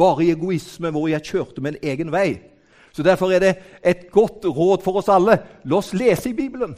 bare 0.00 0.24
i 0.24 0.32
egoisme, 0.32 0.90
hvor 0.90 1.10
jeg 1.12 1.26
kjørte 1.28 1.62
min 1.64 1.76
egen 1.82 2.12
vei. 2.12 2.40
Så 2.92 3.04
Derfor 3.06 3.30
er 3.30 3.38
det 3.38 3.54
et 3.86 4.08
godt 4.10 4.44
råd 4.44 4.82
for 4.82 4.98
oss 4.98 5.10
alle. 5.12 5.38
La 5.64 5.78
oss 5.78 5.92
lese 5.94 6.32
i 6.32 6.36
Bibelen. 6.36 6.74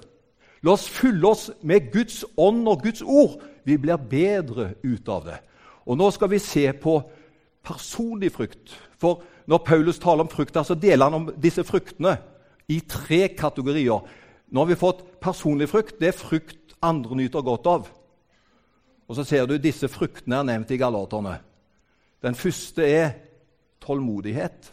La 0.62 0.74
oss 0.74 0.88
fylle 0.90 1.26
oss 1.26 1.50
med 1.62 1.90
Guds 1.92 2.24
ånd 2.36 2.68
og 2.68 2.82
Guds 2.84 3.02
ord. 3.02 3.40
Vi 3.64 3.78
blir 3.78 3.96
bedre 3.96 4.74
ut 4.82 5.08
av 5.08 5.24
det. 5.26 5.38
Og 5.86 5.98
Nå 5.98 6.10
skal 6.14 6.30
vi 6.30 6.38
se 6.38 6.66
på 6.72 7.00
personlig 7.64 8.32
frukt. 8.34 8.74
For 9.00 9.22
når 9.46 9.64
Paulus 9.66 9.98
taler 9.98 10.26
om 10.26 10.30
frukter, 10.30 10.62
så 10.62 10.74
deler 10.78 11.08
han 11.08 11.14
om 11.14 11.30
disse 11.42 11.64
fruktene 11.64 12.16
i 12.70 12.80
tre 12.86 13.26
kategorier. 13.34 14.04
Nå 14.52 14.60
har 14.60 14.70
vi 14.70 14.78
fått 14.78 15.02
personlig 15.22 15.68
frukt. 15.70 15.98
Det 15.98 16.12
er 16.12 16.18
frukt 16.18 16.76
andre 16.82 17.16
nyter 17.16 17.42
godt 17.42 17.66
av. 17.66 17.88
Og 19.08 19.16
så 19.16 19.24
ser 19.26 19.46
du 19.46 19.56
disse 19.58 19.88
fruktene 19.90 20.38
er 20.38 20.46
nevnt 20.52 20.70
i 20.70 20.78
Galaterne. 20.80 21.40
Den 22.22 22.34
første 22.38 22.86
er 22.86 23.10
tålmodighet. 23.82 24.72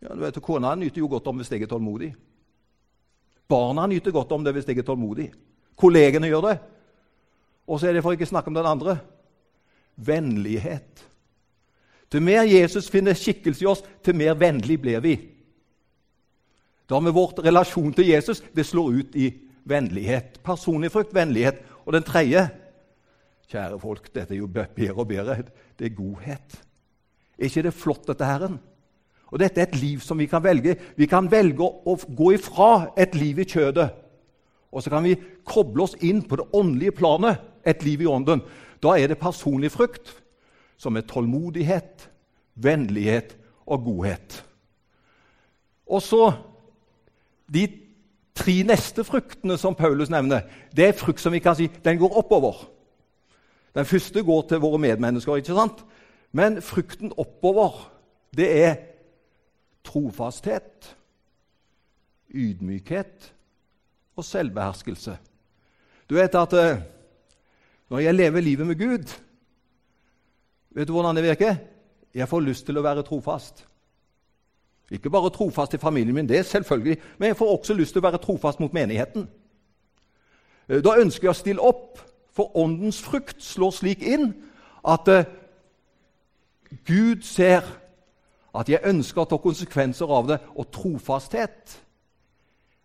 Ja, 0.00 0.14
du 0.14 0.22
vet, 0.24 0.40
Kona 0.42 0.74
nyter 0.74 1.02
jo 1.02 1.10
godt 1.12 1.26
om 1.28 1.40
hvis 1.40 1.50
jeg 1.52 1.62
er 1.62 1.70
tålmodig. 1.70 2.14
Barna 3.50 3.86
nyter 3.90 4.14
godt 4.14 4.32
om 4.32 4.44
det 4.44 4.54
hvis 4.56 4.68
jeg 4.68 4.80
er 4.80 4.86
tålmodig. 4.86 5.28
Kollegene 5.76 6.30
gjør 6.30 6.46
det. 6.46 6.56
Og 7.68 7.80
så 7.80 7.88
er 7.88 7.96
det 7.96 8.02
for 8.04 8.16
ikke 8.16 8.28
å 8.28 8.32
snakke 8.32 8.48
om 8.50 8.56
den 8.56 8.68
andre 8.68 8.96
vennlighet. 10.00 11.04
Til 12.10 12.24
mer 12.24 12.48
Jesus 12.48 12.88
finner 12.90 13.14
skikkelse 13.14 13.62
i 13.62 13.68
oss, 13.70 13.84
til 14.02 14.16
mer 14.18 14.34
vennlig 14.38 14.80
blir 14.82 15.02
vi. 15.04 15.14
Da 16.90 16.98
med 16.98 17.14
vårt 17.14 17.38
relasjon 17.44 17.92
til 17.94 18.08
Jesus 18.10 18.42
det 18.56 18.66
slår 18.66 18.96
ut 18.96 19.18
i 19.20 19.28
vennlighet. 19.68 20.40
Personlig 20.42 20.90
frukt, 20.90 21.14
vennlighet. 21.14 21.60
Og 21.84 21.94
den 21.94 22.06
tredje 22.06 22.48
Kjære 23.50 23.78
folk, 23.82 24.10
dette 24.14 24.34
er 24.34 24.38
jo 24.38 24.46
bedre 24.46 24.94
og 24.94 25.08
bedre. 25.10 25.36
Det 25.78 25.88
er 25.88 25.96
godhet. 25.96 26.60
Er 27.38 27.48
ikke 27.48 27.64
det 27.66 27.74
flott, 27.74 28.06
dette 28.06 28.26
Herren? 28.26 28.60
Og 29.30 29.38
Dette 29.38 29.60
er 29.60 29.68
et 29.68 29.78
liv 29.78 30.00
som 30.02 30.18
vi 30.18 30.26
kan 30.26 30.42
velge. 30.42 30.76
Vi 30.98 31.06
kan 31.06 31.30
velge 31.30 31.62
å 31.62 31.96
gå 32.18 32.32
ifra 32.34 32.90
et 32.98 33.14
liv 33.14 33.38
i 33.38 33.46
kjødet. 33.46 33.90
Og 34.70 34.82
så 34.82 34.90
kan 34.90 35.06
vi 35.06 35.18
koble 35.46 35.86
oss 35.86 35.96
inn 36.02 36.22
på 36.26 36.38
det 36.38 36.46
åndelige 36.54 36.94
planet, 36.98 37.42
et 37.66 37.82
liv 37.84 38.02
i 38.02 38.08
ånden. 38.10 38.42
Da 38.82 38.94
er 38.98 39.10
det 39.10 39.20
personlig 39.20 39.70
frukt, 39.74 40.14
som 40.80 40.96
er 40.96 41.06
tålmodighet, 41.06 42.08
vennlighet 42.54 43.36
og 43.66 43.84
godhet. 43.84 44.40
Og 45.90 46.02
så 46.02 46.30
de 47.50 47.66
tre 48.34 48.60
neste 48.66 49.04
fruktene 49.04 49.58
som 49.58 49.74
Paulus 49.74 50.10
nevner, 50.10 50.46
det 50.74 50.86
er 50.86 50.98
frukt 50.98 51.20
som 51.20 51.34
vi 51.34 51.42
kan 51.42 51.58
si 51.58 51.68
den 51.84 51.98
går 52.00 52.18
oppover. 52.22 52.62
Den 53.74 53.86
første 53.86 54.22
går 54.22 54.42
til 54.48 54.62
våre 54.62 54.78
medmennesker, 54.78 55.36
ikke 55.36 55.54
sant? 55.54 55.84
men 56.32 56.60
frukten 56.62 57.12
oppover, 57.18 57.90
det 58.36 58.46
er 58.62 58.74
trofasthet, 59.84 60.96
ydmykhet 62.30 63.32
og 64.16 64.24
selvbeherskelse. 64.24 65.16
Du 66.10 66.14
vet 66.14 66.34
at 66.34 66.52
eh, 66.52 66.82
når 67.90 67.98
jeg 67.98 68.14
lever 68.14 68.40
livet 68.40 68.66
med 68.66 68.78
Gud 68.78 69.20
Vet 70.70 70.86
du 70.88 70.92
hvordan 70.92 71.16
det 71.16 71.24
virker? 71.24 71.56
Jeg 72.14 72.28
får 72.28 72.40
lyst 72.40 72.66
til 72.66 72.78
å 72.78 72.82
være 72.82 73.02
trofast. 73.02 73.64
Ikke 74.90 75.10
bare 75.10 75.30
trofast 75.34 75.70
til 75.74 75.80
familien 75.82 76.14
min, 76.14 76.28
det 76.28 76.38
er 76.38 76.42
selvfølgelig, 76.42 76.96
men 77.18 77.26
jeg 77.26 77.36
får 77.36 77.50
også 77.56 77.74
lyst 77.74 77.94
til 77.94 78.02
å 78.02 78.06
være 78.06 78.20
trofast 78.22 78.60
mot 78.60 78.72
menigheten. 78.74 79.28
Eh, 80.68 80.78
da 80.82 80.96
ønsker 81.02 81.26
jeg 81.26 81.34
å 81.34 81.38
stille 81.38 81.66
opp, 81.66 81.98
for 82.40 82.56
åndens 82.56 83.02
frukt 83.04 83.42
slår 83.44 83.74
slik 83.76 84.00
inn 84.06 84.30
at 84.88 85.08
uh, 85.12 85.28
Gud 86.88 87.26
ser 87.26 87.66
at 88.56 88.70
jeg 88.70 88.80
ønsker 88.88 89.22
å 89.22 89.28
ta 89.28 89.36
konsekvenser 89.38 90.10
av 90.10 90.30
det, 90.30 90.38
og 90.56 90.70
trofasthet 90.74 91.76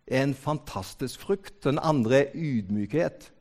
er 0.05 0.25
en 0.25 0.35
fantastisk 0.37 1.23
frukt. 1.23 1.55
Den 1.63 1.79
andre 1.81 2.25
er 2.25 2.35
ydmykhet. 2.35 3.31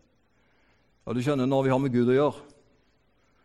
Ja, 1.05 1.13
du 1.13 1.21
skjønner, 1.21 1.47
Når 1.47 1.67
vi 1.67 1.73
har 1.75 1.83
med 1.83 1.93
Gud 1.93 2.09
å 2.09 2.17
gjøre, 2.17 2.51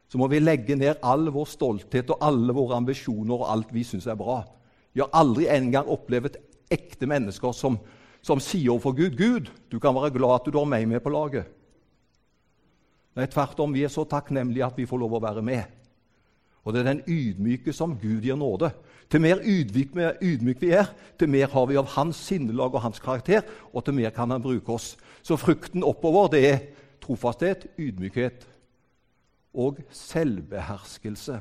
så 0.10 0.18
må 0.18 0.30
vi 0.32 0.40
legge 0.40 0.78
ned 0.80 1.02
all 1.04 1.28
vår 1.34 1.50
stolthet 1.50 2.14
og 2.14 2.24
alle 2.24 2.56
våre 2.56 2.78
ambisjoner 2.80 3.36
og 3.36 3.50
alt 3.52 3.74
vi 3.76 3.84
syns 3.84 4.08
er 4.08 4.18
bra. 4.20 4.42
Jeg 4.96 5.06
har 5.06 5.20
aldri 5.22 5.50
engang 5.52 5.90
opplevd 5.92 6.40
ekte 6.72 7.10
mennesker 7.10 7.54
som, 7.54 7.78
som 8.22 8.42
sier 8.42 8.72
overfor 8.72 8.96
Gud 8.98 9.18
Gud, 9.18 9.52
du 9.70 9.80
kan 9.80 9.96
være 9.98 10.16
glad 10.16 10.40
at 10.40 10.52
du 10.52 10.58
har 10.58 10.70
meg 10.70 10.88
med 10.88 11.04
på 11.04 11.14
laget. 11.14 11.59
Nei, 13.20 13.28
tvert 13.28 13.60
om, 13.60 13.74
vi 13.76 13.84
er 13.84 13.92
så 13.92 14.06
takknemlige 14.08 14.64
at 14.64 14.78
vi 14.80 14.88
får 14.88 15.02
lov 15.02 15.18
å 15.18 15.24
være 15.26 15.44
med. 15.44 15.76
Og 16.64 16.72
det 16.72 16.82
er 16.82 16.88
den 16.94 17.02
ydmyke 17.04 17.74
som 17.76 17.98
Gud 18.00 18.24
gir 18.24 18.38
nåde. 18.40 18.70
Til 19.12 19.24
mer 19.24 19.42
ydmyk, 19.44 19.96
ydmyk 20.24 20.62
vi 20.62 20.70
er, 20.78 20.92
til 21.20 21.32
mer 21.32 21.50
har 21.52 21.66
vi 21.68 21.80
av 21.82 21.90
hans 21.98 22.20
sinnelag 22.30 22.78
og 22.78 22.84
hans 22.84 23.02
karakter, 23.04 23.44
og 23.74 23.84
til 23.84 23.98
mer 23.98 24.14
kan 24.16 24.32
han 24.32 24.44
bruke 24.44 24.72
oss. 24.72 24.94
Så 25.26 25.36
frukten 25.40 25.84
oppover 25.84 26.30
det 26.32 26.44
er 26.48 26.62
trofasthet, 27.04 27.68
ydmykhet 27.76 28.46
og 29.58 29.82
selvbeherskelse. 29.92 31.40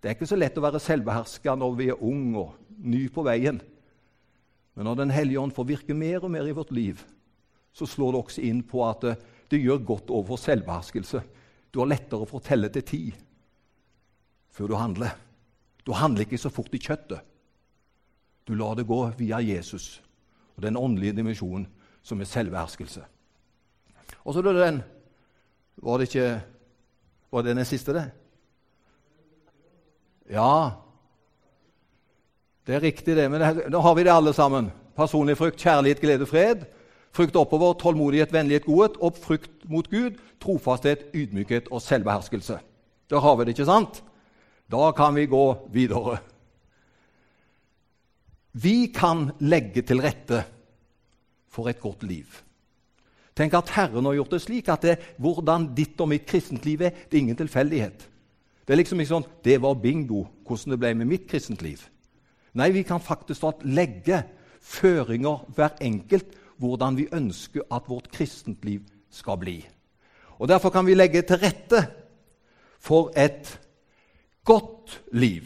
Det 0.00 0.10
er 0.10 0.16
ikke 0.16 0.30
så 0.30 0.40
lett 0.40 0.58
å 0.58 0.64
være 0.64 0.82
selvbeherska 0.82 1.54
når 1.58 1.78
vi 1.78 1.90
er 1.92 2.02
unge 2.02 2.48
og 2.48 2.82
ny 2.82 3.06
på 3.12 3.22
veien. 3.26 3.60
Men 4.74 4.90
når 4.90 5.04
Den 5.04 5.14
hellige 5.14 5.40
ånd 5.40 5.54
får 5.54 5.70
virke 5.70 5.94
mer 5.94 6.24
og 6.24 6.30
mer 6.34 6.48
i 6.48 6.56
vårt 6.56 6.74
liv, 6.74 6.98
så 7.76 7.86
slår 7.86 8.12
det 8.12 8.24
også 8.24 8.42
inn 8.42 8.62
på 8.64 8.82
at 8.88 9.04
det, 9.04 9.16
det 9.50 9.62
gjør 9.62 9.84
godt 9.86 10.10
overfor 10.10 10.40
selvbeherskelse. 10.42 11.22
Du 11.70 11.80
har 11.82 11.90
lettere 11.90 12.26
for 12.26 12.40
å 12.40 12.46
telle 12.46 12.70
til 12.72 12.84
ti 12.86 13.00
før 14.56 14.72
du 14.72 14.76
handler. 14.80 15.12
Du 15.86 15.92
handler 15.94 16.24
ikke 16.24 16.40
så 16.40 16.50
fort 16.50 16.74
i 16.74 16.80
kjøttet. 16.82 17.20
Du 18.46 18.54
lar 18.54 18.76
det 18.78 18.86
gå 18.88 19.00
via 19.18 19.42
Jesus 19.42 20.00
og 20.56 20.64
den 20.64 20.78
åndelige 20.78 21.18
dimensjonen 21.18 21.66
som 22.06 22.20
er 22.22 22.30
selvbeherskelse. 22.30 23.02
Og 24.24 24.34
så 24.34 24.40
er 24.40 24.46
det 24.46 24.62
den 24.62 24.82
Var 25.82 25.98
det 25.98 26.06
ikke 26.08 26.42
Var 27.30 27.42
det 27.42 27.56
den 27.56 27.64
siste, 27.64 27.92
det? 27.92 28.10
Ja, 30.30 30.70
det 32.66 32.74
er 32.74 32.80
riktig, 32.80 33.16
det. 33.16 33.30
Men 33.30 33.42
nå 33.70 33.80
har 33.80 33.94
vi 33.94 34.02
det 34.02 34.12
alle 34.12 34.32
sammen. 34.34 34.72
Personlig 34.96 35.36
frykt, 35.38 35.60
kjærlighet, 35.60 36.00
glede, 36.00 36.26
fred. 36.26 36.64
Frukt 37.16 37.36
oppover, 37.40 37.72
tålmodighet, 37.80 38.32
vennlighet, 38.34 38.66
godhet. 38.68 38.98
Opp 39.00 39.16
frukt 39.16 39.64
mot 39.72 39.86
Gud, 39.88 40.18
trofasthet, 40.42 41.06
ydmykhet 41.16 41.70
og 41.72 41.80
selvbeherskelse. 41.80 42.58
Da 43.08 43.20
har 43.22 43.38
vi 43.38 43.46
det, 43.46 43.54
ikke 43.56 43.68
sant? 43.68 44.02
Da 44.68 44.90
kan 44.96 45.16
vi 45.16 45.28
gå 45.30 45.44
videre. 45.72 46.18
Vi 48.52 48.88
kan 48.92 49.30
legge 49.40 49.84
til 49.86 50.02
rette 50.04 50.42
for 51.52 51.70
et 51.70 51.80
godt 51.80 52.04
liv. 52.04 52.26
Tenk 53.36 53.54
at 53.56 53.72
Herren 53.76 54.08
har 54.08 54.16
gjort 54.16 54.32
det 54.32 54.42
slik 54.44 54.68
at 54.72 54.84
det, 54.84 54.96
hvordan 55.20 55.70
ditt 55.76 56.00
og 56.00 56.08
mitt 56.08 56.24
kristent 56.28 56.64
liv 56.64 56.84
er, 56.84 56.94
det 56.96 57.18
er 57.18 57.24
ingen 57.24 57.36
tilfeldighet. 57.36 58.06
Det 58.66 58.74
er 58.74 58.80
liksom 58.80 58.98
ikke 58.98 59.12
sånn 59.12 59.28
Det 59.44 59.60
var 59.62 59.76
bingo 59.78 60.24
hvordan 60.46 60.72
det 60.74 60.80
ble 60.82 60.94
med 60.98 61.10
mitt 61.10 61.28
kristent 61.30 61.62
liv. 61.62 61.84
Nei, 62.56 62.72
vi 62.72 62.82
kan 62.82 63.00
faktisk 63.00 63.44
legge 63.68 64.24
føringer 64.60 65.44
hver 65.54 65.76
enkelt 65.84 66.32
hvordan 66.58 66.96
vi 66.96 67.08
ønsker 67.12 67.66
at 67.72 67.88
vårt 67.88 68.10
kristent 68.12 68.64
liv 68.64 68.82
skal 69.10 69.38
bli. 69.38 69.60
Og 70.38 70.48
Derfor 70.48 70.70
kan 70.70 70.86
vi 70.86 70.94
legge 70.94 71.22
til 71.22 71.40
rette 71.40 71.86
for 72.78 73.12
et 73.16 73.58
godt 74.44 75.02
liv. 75.12 75.42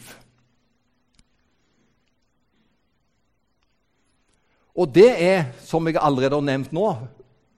Og 4.75 4.95
det 4.95 5.23
er, 5.23 5.51
som 5.59 5.87
jeg 5.87 5.99
allerede 5.99 6.37
har 6.37 6.45
nevnt 6.47 6.71
nå, 6.73 6.95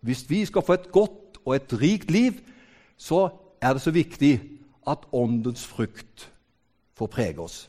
hvis 0.02 0.26
vi 0.30 0.46
skal 0.46 0.66
få 0.66 0.74
et 0.74 0.92
godt 0.92 1.40
og 1.46 1.56
et 1.56 1.76
rikt 1.82 2.12
liv, 2.12 2.40
så 2.98 3.30
er 3.62 3.74
det 3.74 3.82
så 3.82 3.92
viktig 3.92 4.42
at 4.88 5.06
åndens 5.14 5.66
frukt 5.66 6.32
får 6.98 7.08
prege 7.08 7.40
oss. 7.40 7.68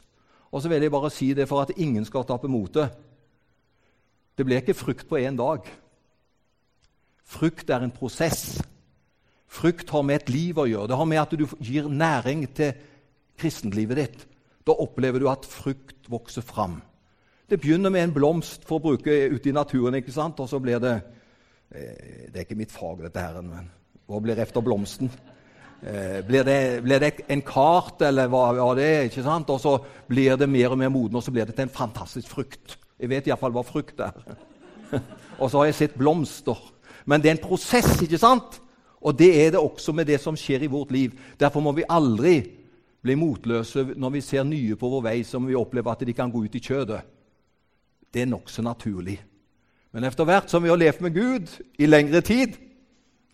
Og 0.51 0.63
så 0.63 0.69
vil 0.69 0.83
jeg 0.83 0.91
bare 0.91 1.11
si 1.11 1.33
det 1.35 1.49
for 1.51 1.63
at 1.63 1.75
ingen 1.77 2.05
skal 2.05 2.25
tape 2.27 2.49
motet. 2.49 2.91
Det 4.35 4.47
blir 4.47 4.63
ikke 4.63 4.75
frukt 4.75 5.09
på 5.09 5.19
én 5.21 5.37
dag. 5.39 5.67
Frukt 7.25 7.71
er 7.71 7.85
en 7.85 7.95
prosess. 7.95 8.63
Frukt 9.47 9.91
har 9.95 10.03
med 10.03 10.23
et 10.23 10.33
liv 10.35 10.59
å 10.59 10.67
gjøre. 10.67 10.91
Det 10.91 10.99
har 10.99 11.09
med 11.09 11.23
at 11.23 11.37
du 11.39 11.47
gir 11.63 11.89
næring 11.89 12.47
til 12.57 12.75
kristenlivet 13.39 14.01
ditt. 14.01 14.27
Da 14.67 14.75
opplever 14.75 15.23
du 15.23 15.29
at 15.31 15.47
frukt 15.47 16.11
vokser 16.11 16.43
fram. 16.43 16.81
Det 17.51 17.61
begynner 17.61 17.93
med 17.93 18.09
en 18.09 18.15
blomst 18.15 18.65
for 18.67 18.81
å 18.81 18.85
bruke 18.89 19.13
ute 19.31 19.51
i 19.51 19.55
naturen, 19.55 19.99
ikke 20.01 20.15
sant? 20.15 20.41
og 20.41 20.49
så 20.49 20.59
blir 20.59 20.81
det 20.81 20.95
eh, 21.71 22.31
Det 22.33 22.41
er 22.41 22.47
ikke 22.47 22.59
mitt 22.59 22.73
fag, 22.73 23.03
dette 23.05 23.21
her, 23.21 23.43
men 23.45 23.69
hva 24.09 24.21
blir 24.21 24.41
efter 24.41 24.65
blomsten? 24.65 25.11
Eh, 25.85 26.23
blir 26.25 26.45
det, 26.45 26.83
blir 26.83 27.03
det, 27.03 27.13
en 27.29 27.43
kart, 27.45 28.01
eller 28.03 28.31
hva, 28.33 28.47
hva 28.57 28.71
det 28.79 28.87
er? 28.89 29.03
ikke? 29.11 29.27
Og 29.53 29.61
så 29.61 29.77
blir 30.09 30.39
det 30.41 30.49
mer 30.49 30.73
og 30.73 30.81
mer 30.81 30.89
moden, 30.89 31.21
og 31.21 31.23
så 31.23 31.35
blir 31.35 31.45
det 31.45 31.55
til 31.55 31.69
en 31.69 31.77
fantastisk 31.77 32.33
frukt. 32.33 32.79
Jeg 33.01 33.11
vet 33.11 33.29
iallfall 33.29 33.55
hva 33.55 33.65
frukt 33.67 34.01
er. 34.01 34.15
og 35.41 35.49
så 35.51 35.61
har 35.61 35.71
jeg 35.71 35.79
sett 35.81 35.97
blomster. 35.99 36.59
Men 37.05 37.23
det 37.23 37.31
er 37.31 37.37
en 37.37 37.47
prosess, 37.47 37.97
ikke 38.03 38.21
sant? 38.21 38.61
Og 39.05 39.17
det 39.19 39.31
er 39.43 39.51
det 39.53 39.61
også 39.61 39.93
med 39.93 40.09
det 40.09 40.21
som 40.23 40.37
skjer 40.39 40.65
i 40.65 40.71
vårt 40.73 40.93
liv. 40.95 41.13
Derfor 41.41 41.61
må 41.61 41.75
vi 41.77 41.85
aldri 41.89 42.39
bli 43.05 43.17
motløse 43.21 43.85
når 44.01 44.15
vi 44.15 44.23
ser 44.25 44.47
nye 44.49 44.79
på 44.81 44.89
vår 44.89 45.03
vei 45.05 45.19
som 45.29 45.45
vi 45.45 45.57
opplever 45.59 45.93
at 45.93 46.07
de 46.07 46.15
kan 46.17 46.33
gå 46.33 46.47
ut 46.47 46.57
i 46.57 46.63
kjødet. 46.65 47.03
Det 48.15 48.23
er 48.23 48.31
nokså 48.31 48.65
naturlig. 48.65 49.19
Men 49.93 50.07
etter 50.09 50.27
hvert 50.27 50.49
som 50.51 50.65
vi 50.65 50.71
har 50.73 50.81
levd 50.81 51.03
med 51.05 51.15
Gud 51.15 51.53
i 51.79 51.87
lengre 51.87 52.23
tid, 52.25 52.57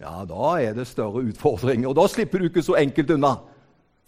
ja, 0.00 0.24
da 0.24 0.56
er 0.58 0.74
det 0.74 0.88
større 0.88 1.22
utfordringer. 1.28 1.88
Og 1.88 1.96
da 1.96 2.06
slipper 2.08 2.40
du 2.40 2.48
ikke 2.48 2.64
så 2.64 2.78
enkelt 2.80 3.14
unna. 3.14 3.36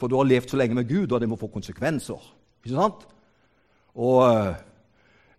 For 0.01 0.11
du 0.11 0.17
har 0.19 0.27
levd 0.27 0.51
så 0.51 0.59
lenge 0.59 0.75
med 0.75 0.89
Gud, 0.89 1.13
og 1.13 1.21
det 1.21 1.29
må 1.31 1.39
få 1.39 1.47
konsekvenser. 1.53 2.19
Ikke 2.65 2.75
sant? 2.75 3.05
Og 3.95 4.19
uh, 4.25 4.55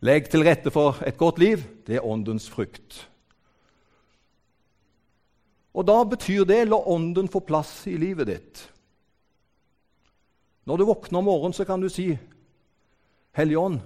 legg 0.03 0.27
til 0.31 0.43
rette 0.43 0.72
for 0.74 1.00
et 1.07 1.17
godt 1.17 1.39
liv. 1.39 1.63
Det 1.88 1.98
er 1.98 2.05
åndens 2.05 2.50
frukt. 2.51 3.05
Og 5.74 5.88
da 5.88 6.03
betyr 6.05 6.45
det 6.45 6.67
la 6.67 6.77
ånden 6.77 7.29
få 7.31 7.41
plass 7.48 7.88
i 7.89 7.95
livet 7.98 8.29
ditt. 8.29 8.63
Når 10.67 10.77
du 10.79 10.86
våkner 10.88 11.19
om 11.19 11.27
morgenen, 11.27 11.53
så 11.53 11.65
kan 11.65 11.81
du 11.81 11.89
si, 11.89 12.17
'Hellige 13.33 13.60
ånd, 13.60 13.79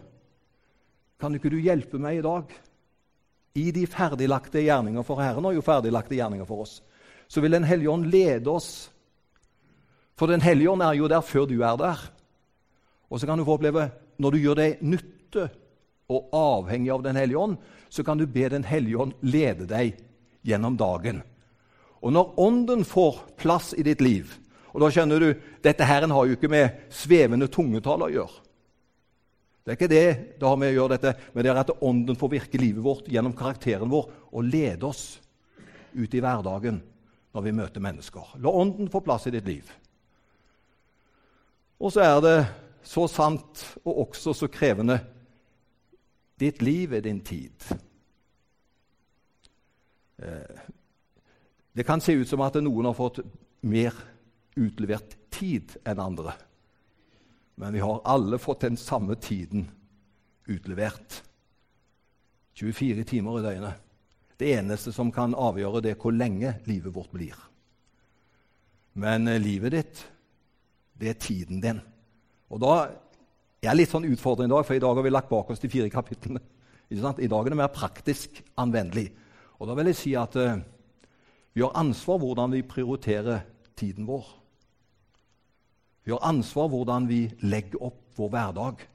kan 1.19 1.33
ikke 1.33 1.49
du 1.49 1.57
hjelpe 1.57 1.97
meg 1.97 2.17
i 2.17 2.21
dag?' 2.21 2.53
I 3.55 3.71
de 3.71 3.87
ferdiglagte 3.87 4.61
gjerninger, 4.61 5.01
for 5.01 5.15
Herren 5.15 5.45
og 5.45 5.55
jo 5.55 5.61
ferdiglagte 5.61 6.15
gjerninger 6.15 6.45
for 6.45 6.61
oss. 6.61 6.83
Så 7.27 7.41
vil 7.41 7.51
Den 7.51 7.63
hellige 7.63 7.89
ånd 7.89 8.05
lede 8.05 8.47
oss. 8.47 8.91
For 10.15 10.27
Den 10.27 10.41
hellige 10.41 10.69
ånd 10.69 10.81
er 10.81 10.93
jo 10.93 11.07
der 11.07 11.21
før 11.21 11.45
du 11.45 11.61
er 11.61 11.75
der. 11.75 12.11
Og 13.09 13.19
så 13.19 13.25
kan 13.25 13.37
du 13.37 13.45
få 13.45 13.53
oppleve, 13.53 13.91
når 14.19 14.29
du 14.31 14.37
gjør 14.37 14.53
deg 14.53 14.77
nytte 14.81 15.49
og 16.07 16.29
avhengig 16.31 16.91
av 16.93 17.03
Den 17.03 17.15
hellige 17.15 17.37
ånd, 17.37 17.57
så 17.89 18.03
kan 18.03 18.17
du 18.17 18.25
be 18.25 18.49
Den 18.49 18.63
hellige 18.63 18.97
ånd 18.97 19.13
lede 19.21 19.67
deg 19.67 19.97
gjennom 20.47 20.77
dagen. 20.77 21.23
Og 22.01 22.13
når 22.13 22.33
Ånden 22.39 22.85
får 22.85 23.23
plass 23.37 23.73
i 23.73 23.83
ditt 23.83 24.01
liv 24.01 24.37
og 24.77 24.83
da 24.83 24.91
skjønner 24.93 25.23
du, 25.23 25.31
Dette 25.65 25.85
her 25.89 26.05
har 26.05 26.27
jo 26.29 26.35
ikke 26.37 26.51
med 26.53 26.83
svevende 26.93 27.47
tungetall 27.49 28.03
å 28.05 28.11
gjøre. 28.13 28.43
Det 29.65 29.73
er 29.73 29.79
ikke 29.79 29.89
det 29.89 30.09
det 30.37 30.45
har 30.45 30.59
med 30.61 30.69
å 30.69 30.75
gjøre 30.75 30.93
dette, 30.93 31.13
men 31.33 31.43
det 31.43 31.49
er 31.51 31.59
at 31.63 31.71
Ånden 31.81 32.19
får 32.19 32.31
virke 32.31 32.61
livet 32.61 32.83
vårt 32.85 33.09
gjennom 33.09 33.33
karakteren 33.35 33.89
vår 33.89 34.05
og 34.29 34.45
lede 34.45 34.85
oss 34.85 35.17
ut 35.97 36.13
i 36.13 36.21
hverdagen 36.21 36.77
når 37.33 37.43
vi 37.47 37.55
møter 37.57 37.83
mennesker. 37.83 38.37
La 38.39 38.53
Ånden 38.53 38.87
få 38.93 39.01
plass 39.01 39.25
i 39.27 39.33
ditt 39.33 39.49
liv. 39.49 39.73
Og 41.81 41.91
så 41.93 42.05
er 42.05 42.21
det 42.21 42.37
så 42.85 43.09
sant 43.09 43.65
og 43.81 44.05
også 44.05 44.35
så 44.37 44.47
krevende 44.47 45.01
ditt 46.39 46.61
liv 46.61 46.93
er 46.93 47.01
din 47.05 47.21
tid. 47.25 47.65
Eh, 50.17 50.59
det 51.73 51.85
kan 51.85 52.01
se 52.01 52.13
ut 52.13 52.29
som 52.29 52.41
at 52.45 52.57
noen 52.61 52.89
har 52.89 52.97
fått 52.97 53.19
mer 53.61 53.93
utlevert 54.57 55.17
tid 55.33 55.75
enn 55.85 56.01
andre. 56.01 56.33
Men 57.57 57.73
vi 57.73 57.81
har 57.81 58.01
alle 58.05 58.37
fått 58.41 58.65
den 58.65 58.77
samme 58.77 59.17
tiden 59.21 59.67
utlevert. 60.45 61.23
24 62.57 63.03
timer 63.03 63.39
i 63.39 63.45
døgnet. 63.45 63.83
Det 64.37 64.53
eneste 64.53 64.93
som 64.93 65.11
kan 65.13 65.33
avgjøre, 65.33 65.81
det 65.81 65.95
er 65.95 66.01
hvor 66.01 66.13
lenge 66.13 66.55
livet 66.69 66.93
vårt 66.93 67.13
blir. 67.13 67.37
Men 68.97 69.27
eh, 69.27 69.41
livet 69.41 69.73
ditt, 69.73 70.03
det 70.97 71.09
er 71.09 71.21
tiden 71.21 71.61
din. 71.61 71.81
Og 72.49 72.61
da 72.61 72.73
er 73.67 73.77
litt 73.77 73.91
sånn 73.91 74.07
utfordring 74.07 74.49
i 74.49 74.53
dag, 74.53 74.65
for 74.65 74.77
i 74.77 74.81
dag 74.83 74.95
har 74.97 75.05
vi 75.05 75.11
lagt 75.13 75.29
bak 75.31 75.49
oss 75.51 75.61
de 75.61 75.71
fire 75.71 75.89
kapitlene. 75.91 76.41
I 76.89 76.99
dag 77.01 77.19
er 77.19 77.51
det 77.51 77.59
mer 77.59 77.73
praktisk 77.73 78.41
anvendelig. 78.55 79.09
Og 79.59 79.67
da 79.67 79.75
vil 79.75 79.89
jeg 79.91 79.99
si 79.99 80.13
at 80.15 80.35
uh, 80.39 80.59
vi 81.57 81.63
har 81.65 81.75
ansvar 81.75 82.19
hvordan 82.21 82.53
vi 82.53 82.61
prioriterer 82.63 83.41
tiden 83.75 84.07
vår. 84.07 84.27
Vi 86.07 86.13
har 86.13 86.23
ansvar 86.23 86.69
hvordan 86.71 87.09
vi 87.09 87.25
legger 87.43 87.81
opp 87.89 87.99
vår 88.15 88.29
hverdag. 88.35 88.85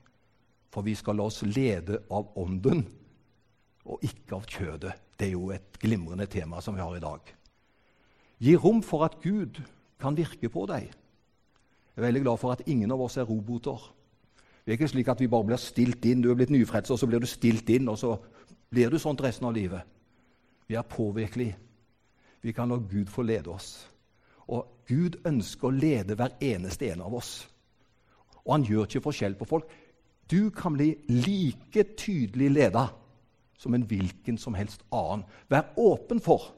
For 0.73 0.87
vi 0.87 0.95
skal 0.97 1.19
la 1.21 1.27
oss 1.29 1.43
lede 1.45 1.99
av 2.09 2.31
Ånden 2.41 2.87
og 3.85 4.05
ikke 4.07 4.39
av 4.39 4.47
kjødet. 4.49 4.95
Det 5.19 5.27
er 5.29 5.35
jo 5.35 5.51
et 5.53 5.77
glimrende 5.83 6.25
tema 6.31 6.63
som 6.65 6.79
vi 6.79 6.81
har 6.81 6.97
i 6.97 7.03
dag. 7.03 7.21
Gi 8.43 8.55
rom 8.57 8.81
for 8.83 9.05
at 9.05 9.19
Gud 9.23 9.61
kan 10.01 10.17
virke 10.17 10.49
på 10.51 10.65
deg. 10.71 10.89
Jeg 10.89 12.01
er 12.01 12.07
veldig 12.07 12.23
glad 12.25 12.41
for 12.41 12.55
at 12.55 12.65
ingen 12.65 12.91
av 12.95 13.03
oss 13.05 13.19
er 13.21 13.29
roboter. 13.29 13.85
Det 14.62 14.70
er 14.70 14.79
ikke 14.79 14.88
slik 14.88 15.09
at 15.11 15.20
vi 15.20 15.31
bare 15.31 15.44
blir 15.44 15.59
stilt 15.59 16.05
inn. 16.07 16.22
Du 16.22 16.31
er 16.31 16.38
blitt 16.38 16.53
nyfrelst, 16.55 16.90
og 16.90 16.98
så 16.98 17.07
blir 17.07 17.18
du 17.22 17.27
stilt 17.27 17.68
inn, 17.70 17.88
og 17.90 17.98
så 17.98 18.14
blir 18.70 18.90
du 18.90 18.98
sånn 19.03 19.18
resten 19.18 19.48
av 19.48 19.57
livet. 19.57 19.83
Vi 20.70 20.79
er 20.79 20.87
påvirkelige. 20.87 21.57
Vi 22.42 22.53
kan 22.55 22.70
la 22.70 22.79
Gud 22.79 23.11
få 23.11 23.22
lede 23.27 23.51
oss. 23.51 23.88
Og 24.46 24.87
Gud 24.88 25.18
ønsker 25.27 25.68
å 25.68 25.75
lede 25.75 26.16
hver 26.18 26.37
eneste 26.42 26.90
en 26.92 27.03
av 27.07 27.14
oss. 27.14 27.33
Og 28.44 28.55
han 28.57 28.66
gjør 28.66 28.87
ikke 28.87 29.05
forskjell 29.05 29.37
på 29.38 29.48
folk. 29.51 29.70
Du 30.31 30.51
kan 30.55 30.75
bli 30.75 30.94
like 31.11 31.85
tydelig 31.98 32.51
leda 32.51 32.87
som 33.59 33.75
en 33.75 33.87
hvilken 33.87 34.38
som 34.38 34.55
helst 34.59 34.83
annen. 34.90 35.27
Vær 35.51 35.75
åpen 35.79 36.20
for 36.20 36.51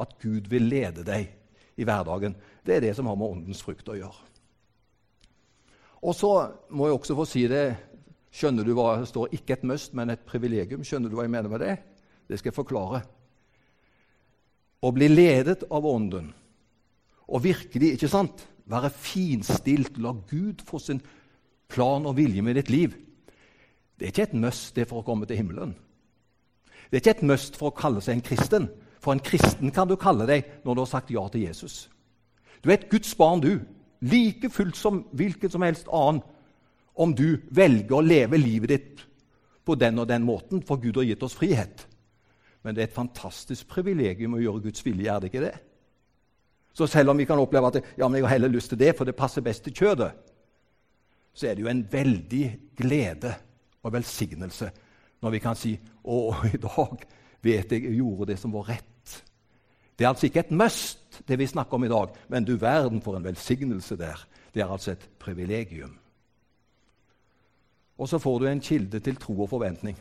at 0.00 0.16
Gud 0.22 0.50
vil 0.50 0.66
lede 0.70 1.04
deg 1.06 1.30
i 1.76 1.86
hverdagen. 1.86 2.34
Det 2.66 2.76
er 2.76 2.86
det 2.86 2.96
som 2.96 3.06
har 3.06 3.18
med 3.18 3.36
åndens 3.36 3.62
frukt 3.62 3.88
å 3.88 3.98
gjøre. 3.98 4.31
Og 6.02 6.14
så 6.18 6.32
må 6.74 6.88
jeg 6.88 6.98
også 6.98 7.16
få 7.18 7.26
si 7.28 7.46
det 7.50 7.64
Skjønner 8.32 8.64
du 8.64 8.72
hva 8.72 8.94
det 8.96 9.10
står? 9.10 9.34
Ikke 9.36 9.58
et 9.58 9.64
must, 9.68 9.92
men 9.92 10.08
et 10.08 10.22
privilegium. 10.24 10.80
Skjønner 10.80 11.12
du 11.12 11.18
hva 11.18 11.26
jeg 11.26 11.34
mener 11.34 11.52
med 11.52 11.60
det? 11.60 11.74
Det 12.24 12.38
skal 12.40 12.48
jeg 12.48 12.56
forklare 12.56 13.02
å 14.82 14.90
bli 14.90 15.08
ledet 15.12 15.66
av 15.70 15.84
Ånden 15.86 16.32
og 17.32 17.44
virkelig 17.44 17.92
ikke 17.94 18.10
sant, 18.10 18.42
være 18.66 18.90
finstilt, 18.90 19.98
la 20.02 20.14
Gud 20.30 20.62
få 20.66 20.80
sin 20.82 21.00
plan 21.70 22.06
og 22.08 22.16
vilje 22.18 22.42
med 22.44 22.58
ditt 22.58 22.70
liv 22.70 22.96
Det 23.96 24.08
er 24.08 24.12
ikke 24.12 24.26
et 24.30 24.40
must 24.42 24.74
det 24.74 24.88
for 24.90 25.00
å 25.00 25.06
komme 25.06 25.28
til 25.28 25.38
himmelen. 25.38 25.76
Det 26.90 26.98
er 26.98 27.02
ikke 27.04 27.12
et 27.20 27.28
must 27.28 27.54
for 27.54 27.70
å 27.70 27.76
kalle 27.76 28.00
seg 28.02 28.16
en 28.16 28.24
kristen. 28.26 28.64
For 28.98 29.14
en 29.14 29.22
kristen 29.22 29.70
kan 29.70 29.86
du 29.86 29.94
kalle 30.00 30.26
deg 30.26 30.48
når 30.64 30.74
du 30.74 30.80
har 30.82 30.90
sagt 30.90 31.12
ja 31.14 31.22
til 31.30 31.44
Jesus. 31.44 31.86
Du 32.64 32.70
er 32.70 32.80
et 32.80 32.88
Guds 32.90 33.14
barn, 33.14 33.44
du. 33.44 33.60
Like 34.02 34.50
fullt 34.50 34.76
som 34.76 35.04
hvilken 35.14 35.50
som 35.50 35.62
helst 35.62 35.90
annen 35.92 36.22
om 36.94 37.14
du 37.16 37.40
velger 37.54 37.96
å 37.96 38.04
leve 38.04 38.40
livet 38.40 38.72
ditt 38.74 39.04
på 39.64 39.76
den 39.78 40.00
og 40.02 40.08
den 40.10 40.24
måten, 40.26 40.60
for 40.66 40.80
Gud 40.82 40.98
har 40.98 41.06
gitt 41.06 41.22
oss 41.24 41.36
frihet. 41.38 41.86
Men 42.62 42.74
det 42.74 42.82
er 42.82 42.90
et 42.90 42.96
fantastisk 42.96 43.70
privilegium 43.70 44.36
å 44.36 44.42
gjøre 44.42 44.66
Guds 44.66 44.84
vilje, 44.84 45.08
er 45.08 45.22
det 45.22 45.30
ikke 45.30 45.44
det? 45.46 45.54
Så 46.72 46.88
selv 46.88 47.12
om 47.12 47.18
vi 47.20 47.26
kan 47.28 47.40
oppleve 47.40 47.70
at 47.70 47.80
ja, 47.96 48.06
men 48.08 48.18
jeg 48.18 48.26
har 48.26 48.34
heller 48.36 48.52
lyst 48.52 48.72
til 48.72 48.80
det, 48.80 48.92
for 48.96 49.08
det 49.08 49.16
passer 49.16 49.44
best 49.44 49.64
til 49.66 49.76
kjødet, 49.76 50.12
så 51.32 51.48
er 51.48 51.56
det 51.56 51.64
jo 51.64 51.72
en 51.72 51.84
veldig 51.88 52.46
glede 52.76 53.32
og 53.82 53.94
velsignelse 53.94 54.68
når 55.22 55.34
vi 55.36 55.40
kan 55.42 55.56
si 55.56 55.72
å, 56.02 56.32
i 56.52 56.60
dag 56.60 57.04
vet 57.42 57.72
jeg 57.72 57.86
jeg 57.86 57.98
gjorde 58.00 58.32
det 58.32 58.38
som 58.40 58.52
var 58.54 58.68
rett. 58.72 58.91
Det 59.98 60.04
er 60.04 60.08
altså 60.08 60.26
ikke 60.26 60.40
et 60.40 60.50
must, 60.50 61.22
det 61.28 61.38
vi 61.38 61.46
snakker 61.46 61.74
om 61.74 61.84
i 61.84 61.90
dag, 61.92 62.14
men 62.28 62.44
du 62.44 62.56
verden 62.56 63.02
for 63.02 63.16
en 63.16 63.24
velsignelse 63.24 63.96
der. 63.96 64.26
Det 64.54 64.62
er 64.62 64.72
altså 64.72 64.92
et 64.92 65.08
privilegium. 65.18 65.98
Og 67.98 68.08
så 68.08 68.18
får 68.18 68.38
du 68.38 68.46
en 68.46 68.60
kilde 68.60 69.00
til 69.00 69.16
tro 69.16 69.42
og 69.42 69.48
forventning. 69.48 69.98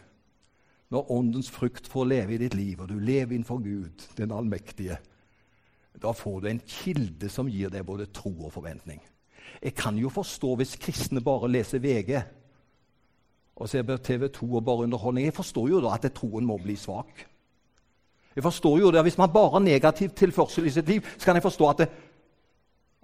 når 0.92 1.12
åndens 1.12 1.48
frukt 1.52 1.88
får 1.88 2.06
leve 2.06 2.34
i 2.34 2.38
ditt 2.38 2.54
liv, 2.54 2.82
og 2.82 2.90
du 2.90 3.00
lever 3.00 3.32
innenfor 3.32 3.62
Gud, 3.64 4.08
den 4.18 4.32
allmektige, 4.32 4.98
da 6.02 6.12
får 6.12 6.40
du 6.40 6.48
en 6.48 6.62
kilde 6.68 7.30
som 7.30 7.48
gir 7.48 7.72
deg 7.72 7.86
både 7.86 8.10
tro 8.12 8.32
og 8.46 8.52
forventning. 8.52 9.00
Jeg 9.62 9.76
kan 9.78 9.98
jo 9.98 10.10
forstå 10.10 10.56
hvis 10.60 10.76
kristne 10.82 11.22
bare 11.24 11.50
leser 11.52 11.80
VG 11.80 12.22
og 13.56 13.70
ser 13.70 13.98
TV 13.98 14.28
2 14.28 14.48
og 14.56 14.66
bare 14.66 14.88
underholdning. 14.88 15.26
Jeg 15.26 15.38
forstår 15.38 15.70
jo 15.70 15.82
da 15.84 15.94
at 15.96 16.08
troen 16.18 16.48
må 16.48 16.58
bli 16.58 16.76
svak. 16.76 17.28
Jeg 18.36 18.44
forstår 18.44 18.80
jo 18.80 18.92
det, 18.92 19.02
Hvis 19.04 19.18
man 19.18 19.34
bare 19.34 19.52
har 19.52 19.60
negativ 19.60 20.10
tilførsel 20.10 20.66
i 20.66 20.70
sitt 20.70 20.88
liv, 20.88 21.02
så 21.18 21.26
kan 21.26 21.36
jeg 21.36 21.44
forstå 21.44 21.70
at, 21.70 21.78
det, 21.78 21.90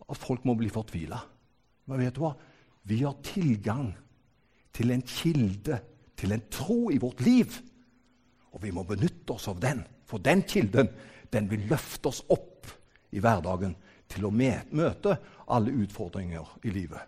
at 0.10 0.18
folk 0.18 0.46
må 0.46 0.56
bli 0.56 0.70
fortvila. 0.70 1.20
Men 1.86 2.00
vet 2.00 2.16
du 2.16 2.22
hva? 2.24 2.34
Vi 2.88 3.02
har 3.04 3.18
tilgang 3.24 3.92
til 4.74 4.92
en 4.92 5.02
kilde, 5.02 5.80
til 6.18 6.32
en 6.32 6.44
tro 6.52 6.92
i 6.92 6.98
vårt 6.98 7.22
liv. 7.22 7.60
Og 8.54 8.64
vi 8.64 8.72
må 8.72 8.84
benytte 8.88 9.36
oss 9.36 9.48
av 9.48 9.60
den, 9.60 9.84
for 10.06 10.24
den 10.24 10.44
kilden 10.48 10.90
den 11.34 11.50
vil 11.52 11.68
løfte 11.70 12.08
oss 12.08 12.24
opp 12.32 12.70
i 13.12 13.20
hverdagen 13.20 13.76
til 14.08 14.28
å 14.28 14.32
møte 14.32 15.18
alle 15.52 15.76
utfordringer 15.84 16.58
i 16.64 16.72
livet. 16.72 17.02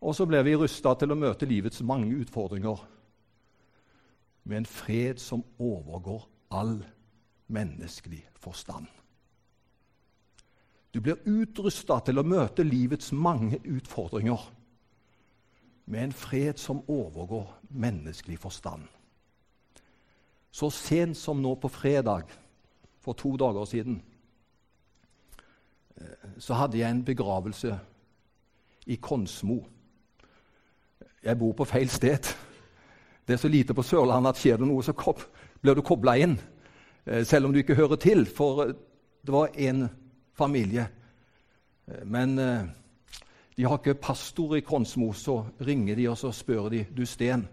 Og 0.00 0.14
så 0.16 0.26
blir 0.28 0.44
vi 0.44 0.56
rusta 0.56 0.94
til 0.96 1.12
å 1.12 1.18
møte 1.18 1.48
livets 1.48 1.82
mange 1.84 2.12
utfordringer 2.20 2.84
med 4.48 4.62
en 4.62 4.68
fred 4.68 5.20
som 5.20 5.42
overgår 5.60 6.24
all 6.56 6.78
menneskelig 7.50 8.22
forstand. 8.40 8.86
Du 10.94 11.00
blir 11.00 11.20
utrusta 11.26 12.00
til 12.02 12.18
å 12.18 12.26
møte 12.26 12.66
livets 12.66 13.12
mange 13.12 13.60
utfordringer 13.62 14.46
med 15.90 16.04
en 16.04 16.14
fred 16.14 16.58
som 16.58 16.82
overgår 16.90 17.46
menneskelig 17.70 18.38
forstand. 18.38 18.82
Så 20.50 20.70
sent 20.74 21.16
som 21.16 21.42
nå 21.42 21.54
på 21.62 21.70
fredag 21.70 22.30
for 23.00 23.14
to 23.14 23.36
dager 23.38 23.64
siden 23.70 24.00
eh, 25.96 26.30
så 26.38 26.58
hadde 26.58 26.78
jeg 26.78 26.90
en 26.90 27.04
begravelse 27.06 27.78
i 28.86 28.96
Konsmo. 28.96 29.60
Jeg 31.22 31.38
bor 31.38 31.52
på 31.54 31.64
feil 31.64 31.90
sted. 31.90 32.34
Det 33.26 33.36
er 33.36 33.38
så 33.38 33.48
lite 33.48 33.74
på 33.74 33.82
Sørlandet 33.86 34.34
at 34.34 34.40
skjer 34.42 34.58
det 34.58 34.66
noe, 34.66 34.82
så 34.82 34.94
blir 35.62 35.76
du 35.78 35.82
kobla 35.86 36.16
inn. 36.18 36.34
Eh, 37.06 37.24
selv 37.26 37.46
om 37.46 37.52
du 37.52 37.58
ikke 37.58 37.74
hører 37.74 37.96
til, 37.96 38.26
for 38.26 38.64
eh, 38.64 38.74
det 39.26 39.32
var 39.32 39.54
en 39.54 39.88
familie. 40.34 40.88
Men 42.04 42.36
de 43.56 43.64
har 43.66 43.78
ikke 43.78 43.94
pastor 43.94 44.54
i 44.56 44.60
Konsmo, 44.60 45.12
så 45.12 45.42
ringer 45.66 45.96
de 45.98 46.06
og 46.08 46.18
så 46.18 46.30
spør 46.32 46.68
de, 46.68 46.84
du 46.96 47.02
Sten, 47.06 47.48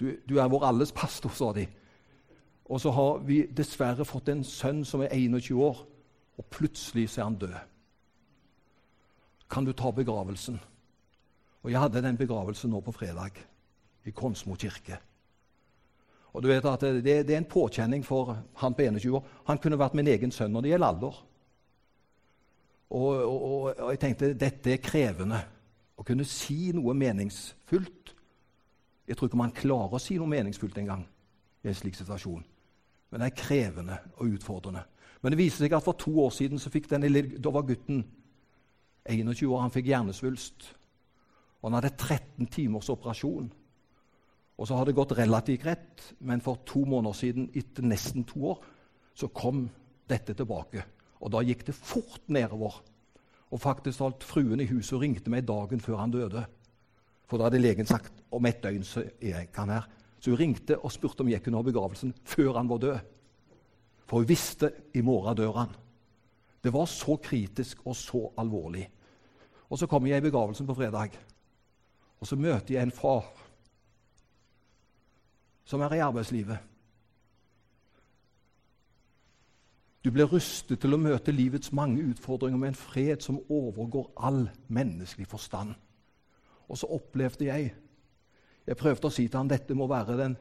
du, 0.00 0.12
du 0.28 0.38
er 0.38 0.48
vår 0.48 0.64
alles 0.68 0.92
pastor, 0.92 1.32
sa 1.34 1.50
de. 1.52 1.66
Og 2.64 2.80
så 2.80 2.90
har 2.90 3.18
vi 3.26 3.42
dessverre 3.50 4.06
fått 4.08 4.30
en 4.32 4.44
sønn 4.46 4.84
som 4.88 5.02
er 5.04 5.12
21 5.12 5.58
år, 5.60 5.82
og 6.38 6.46
plutselig 6.50 7.10
så 7.10 7.20
er 7.20 7.28
han 7.28 7.40
død. 7.42 7.58
Kan 9.50 9.66
du 9.66 9.72
ta 9.72 9.90
begravelsen? 9.90 10.60
Og 11.62 11.70
Jeg 11.70 11.80
hadde 11.80 12.02
den 12.02 12.16
begravelsen 12.16 12.70
nå 12.70 12.80
på 12.80 12.92
fredag 12.92 13.36
i 14.04 14.10
Konsmo 14.10 14.54
kirke. 14.54 14.98
Og 16.34 16.42
du 16.42 16.50
vet 16.50 16.66
at 16.66 16.82
det, 16.82 17.04
det, 17.26 17.30
er 17.30 17.38
en 17.38 17.48
påkjenning 17.50 18.02
for 18.04 18.34
han 18.58 18.74
på 18.74 18.82
21 18.82 19.14
år. 19.14 19.26
Han 19.46 19.60
kunne 19.62 19.78
vært 19.78 19.94
min 19.94 20.10
egen 20.10 20.34
sønn 20.34 20.50
når 20.52 20.64
det 20.64 20.72
gjelder 20.72 20.90
alder. 20.90 21.20
Og, 22.94 23.10
og, 23.22 23.68
og 23.70 23.92
jeg 23.92 24.00
tenkte 24.02 24.32
dette 24.38 24.74
er 24.74 24.82
krevende. 24.82 25.38
Å 25.94 26.02
kunne 26.06 26.26
si 26.26 26.72
noe 26.74 26.94
meningsfullt. 26.98 28.14
Jeg 29.06 29.16
tror 29.16 29.30
ikke 29.30 29.38
man 29.38 29.54
klarer 29.54 29.94
å 29.94 30.02
si 30.02 30.18
noe 30.18 30.30
meningsfullt 30.30 30.80
engang 30.82 31.04
i 31.62 31.70
en 31.70 31.78
slik 31.78 31.94
situasjon. 31.98 32.42
Men 33.10 33.22
det 33.22 33.30
er 33.30 33.38
krevende 33.38 34.00
og 34.16 34.34
utfordrende. 34.34 34.82
Men 35.22 35.32
det 35.32 35.38
viser 35.38 35.64
seg 35.64 35.76
at 35.76 35.84
for 35.86 35.96
to 35.96 36.12
år 36.24 36.32
siden 36.34 36.58
så 36.58 36.72
fikk 36.72 36.90
denne, 36.90 37.08
da 37.38 37.52
var 37.54 37.66
gutten 37.68 38.02
21 39.06 39.46
år. 39.46 39.60
Han 39.62 39.74
fikk 39.74 39.92
hjernesvulst. 39.92 40.72
Og 41.62 41.70
han 41.70 41.78
hadde 41.78 41.94
13 41.94 42.50
timers 42.52 42.90
operasjon. 42.92 43.52
Og 44.58 44.68
så 44.68 44.76
har 44.78 44.86
det 44.86 44.94
gått 44.94 45.16
relativt 45.18 45.64
greit, 45.64 46.02
men 46.20 46.42
for 46.42 46.60
to 46.66 46.84
måneder 46.86 47.16
siden, 47.18 47.48
etter 47.54 47.86
nesten 47.86 48.26
to 48.28 48.44
år, 48.52 48.60
så 49.14 49.28
kom 49.34 49.66
dette 50.10 50.34
tilbake. 50.34 50.84
Og 51.20 51.32
da 51.34 51.42
gikk 51.42 51.64
det 51.66 51.74
fort 51.74 52.22
nedover. 52.28 52.76
Og 53.50 53.60
faktisk 53.60 54.02
alt 54.04 54.26
fruen 54.26 54.62
i 54.62 54.68
huset 54.70 55.00
ringte 55.00 55.32
meg 55.32 55.46
dagen 55.48 55.82
før 55.82 56.02
han 56.02 56.14
døde. 56.14 56.44
For 57.26 57.38
da 57.38 57.48
hadde 57.48 57.62
legen 57.62 57.88
sagt 57.88 58.22
om 58.34 58.46
et 58.46 58.62
døgn 58.62 58.84
så 58.86 59.02
er 59.04 59.30
jeg 59.30 59.50
kan 59.54 59.72
her. 59.72 59.86
Så 60.20 60.32
hun 60.32 60.40
ringte 60.40 60.78
og 60.78 60.92
spurte 60.92 61.24
om 61.24 61.30
jeg 61.30 61.42
kunne 61.42 61.58
ha 61.60 61.66
begravelsen 61.66 62.14
før 62.24 62.58
han 62.58 62.68
var 62.70 62.82
død. 62.82 62.98
For 64.04 64.22
hun 64.22 64.28
visste 64.28 64.70
i 64.94 65.02
morgen 65.04 65.36
dør 65.36 65.58
han. 65.58 65.72
Det 66.64 66.72
var 66.72 66.86
så 66.88 67.16
kritisk 67.20 67.82
og 67.84 67.96
så 67.96 68.28
alvorlig. 68.38 68.86
Og 69.68 69.78
Så 69.78 69.86
kommer 69.86 70.08
jeg 70.08 70.18
i 70.18 70.28
begravelsen 70.30 70.66
på 70.66 70.74
fredag, 70.74 71.10
og 72.20 72.26
så 72.26 72.36
møter 72.36 72.74
jeg 72.74 72.82
en 72.82 72.90
far 72.90 73.24
som 75.64 75.80
er 75.80 75.94
i 75.94 76.04
arbeidslivet. 76.04 76.58
Du 80.04 80.10
blir 80.12 80.28
rustet 80.28 80.80
til 80.80 80.92
å 80.92 81.00
møte 81.00 81.32
livets 81.32 81.72
mange 81.72 82.02
utfordringer 82.04 82.60
med 82.60 82.74
en 82.74 82.76
fred 82.76 83.24
som 83.24 83.40
overgår 83.48 84.10
all 84.16 84.50
menneskelig 84.68 85.26
forstand. 85.26 85.72
Og 86.68 86.78
så 86.78 86.90
opplevde 86.92 87.48
jeg 87.48 87.72
jeg 88.66 88.80
prøvde 88.80 89.08
å 89.08 89.12
si 89.12 89.26
til 89.28 89.36
han, 89.36 89.48
dette 89.48 89.76
må 89.76 89.86
være 89.90 90.16
den 90.16 90.36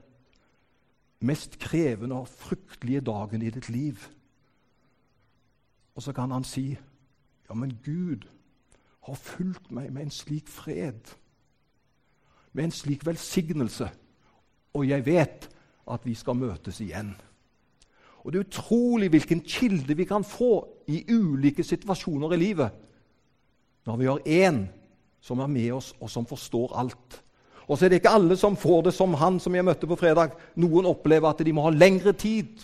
mest 1.28 1.58
krevende 1.60 2.22
og 2.22 2.30
fryktelige 2.32 3.04
dagen 3.04 3.44
i 3.44 3.52
ditt 3.52 3.70
liv. 3.70 4.00
Og 5.96 6.04
så 6.04 6.14
kan 6.14 6.32
han 6.32 6.44
si, 6.44 6.78
'Ja, 7.50 7.54
men 7.54 7.80
Gud 7.84 8.28
har 9.04 9.16
fulgt 9.16 9.72
meg 9.72 9.94
med 9.94 10.02
en 10.02 10.12
slik 10.12 10.48
fred, 10.48 11.16
med 12.54 12.64
en 12.64 12.72
slik 12.72 13.06
velsignelse, 13.06 13.92
og 14.74 14.88
jeg 14.88 15.06
vet 15.06 15.50
at 15.92 16.06
vi 16.06 16.14
skal 16.14 16.36
møtes 16.36 16.82
igjen.' 16.82 17.16
Og 18.24 18.32
Det 18.32 18.40
er 18.40 18.46
utrolig 18.46 19.10
hvilken 19.10 19.42
kilde 19.42 19.98
vi 19.98 20.04
kan 20.04 20.24
få 20.24 20.68
i 20.88 21.04
ulike 21.12 21.64
situasjoner 21.64 22.34
i 22.34 22.38
livet 22.38 22.72
når 23.86 23.98
vi 23.98 24.06
har 24.06 24.20
én 24.26 24.66
som 25.22 25.40
er 25.40 25.48
med 25.48 25.72
oss, 25.72 25.94
og 26.00 26.10
som 26.10 26.26
forstår 26.26 26.76
alt. 26.76 27.24
Og 27.68 27.78
så 27.78 27.86
er 27.86 27.90
det 27.90 28.02
ikke 28.02 28.16
alle 28.16 28.38
som 28.38 28.56
får 28.56 28.82
det 28.82 28.94
som 28.94 29.14
han 29.14 29.40
som 29.40 29.56
jeg 29.56 29.66
møtte 29.66 29.88
på 29.88 29.96
fredag. 29.96 30.36
Noen 30.56 30.86
opplever 30.86 31.30
at 31.30 31.46
de 31.46 31.54
må 31.54 31.64
ha 31.64 31.72
lengre 31.72 32.14
tid 32.14 32.60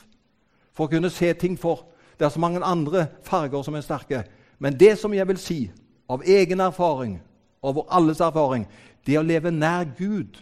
for 0.76 0.88
å 0.88 0.92
kunne 0.92 1.12
se 1.12 1.34
ting 1.34 1.56
for. 1.60 1.86
Det 2.20 2.28
er 2.28 2.34
så 2.34 2.40
mange 2.40 2.64
andre 2.64 3.08
farger 3.24 3.64
som 3.64 3.76
er 3.76 3.86
sterke. 3.86 4.24
Men 4.60 4.76
det 4.80 4.98
som 5.00 5.14
jeg 5.16 5.28
vil 5.28 5.40
si 5.40 5.60
av 6.10 6.24
egen 6.28 6.60
erfaring, 6.60 7.22
over 7.62 7.88
alles 7.92 8.20
erfaring, 8.20 8.68
det 9.08 9.18
å 9.20 9.24
leve 9.24 9.52
nær 9.52 9.88
Gud, 9.98 10.40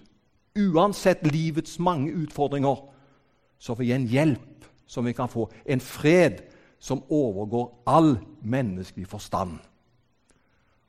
uansett 0.58 1.26
livets 1.32 1.80
mange 1.80 2.12
utfordringer, 2.12 2.84
så 3.58 3.76
får 3.76 3.84
vi 3.84 3.92
en 3.94 4.08
hjelp 4.08 4.68
som 4.88 5.06
vi 5.06 5.14
kan 5.14 5.30
få. 5.30 5.48
En 5.66 5.82
fred 5.82 6.42
som 6.80 7.04
overgår 7.10 7.84
all 7.86 8.18
menneskelig 8.42 9.08
forstand. 9.08 9.58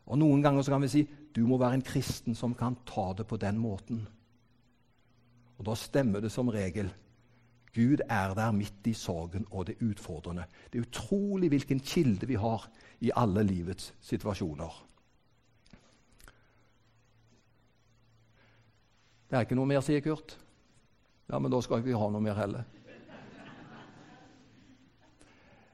Og 0.09 0.19
Noen 0.19 0.43
ganger 0.43 0.63
så 0.65 0.73
kan 0.73 0.85
vi 0.85 0.93
si 0.93 1.07
du 1.35 1.45
må 1.47 1.59
være 1.61 1.79
en 1.79 1.85
kristen 1.87 2.35
som 2.35 2.55
kan 2.57 2.77
ta 2.89 3.13
det 3.17 3.27
på 3.29 3.37
den 3.37 3.59
måten. 3.61 4.07
Og 5.59 5.67
Da 5.67 5.75
stemmer 5.75 6.21
det 6.21 6.33
som 6.33 6.49
regel. 6.49 6.91
Gud 7.75 8.01
er 8.09 8.35
der 8.35 8.51
midt 8.53 8.87
i 8.87 8.93
sorgen 8.93 9.47
og 9.51 9.67
det 9.67 9.77
utfordrende. 9.83 10.45
Det 10.73 10.79
er 10.79 10.87
utrolig 10.87 11.49
hvilken 11.49 11.81
kilde 11.81 12.27
vi 12.27 12.35
har 12.35 12.69
i 13.01 13.11
alle 13.15 13.43
livets 13.43 13.95
situasjoner. 14.01 14.85
Det 19.29 19.37
er 19.37 19.45
ikke 19.45 19.59
noe 19.59 19.69
mer, 19.69 19.83
sier 19.85 20.01
Kurt. 20.05 20.35
Ja, 21.29 21.39
men 21.39 21.53
da 21.53 21.61
skal 21.61 21.83
vi 21.83 21.93
ikke 21.93 22.01
ha 22.01 22.09
noe 22.13 22.25
mer 22.25 22.39
heller. 22.39 22.65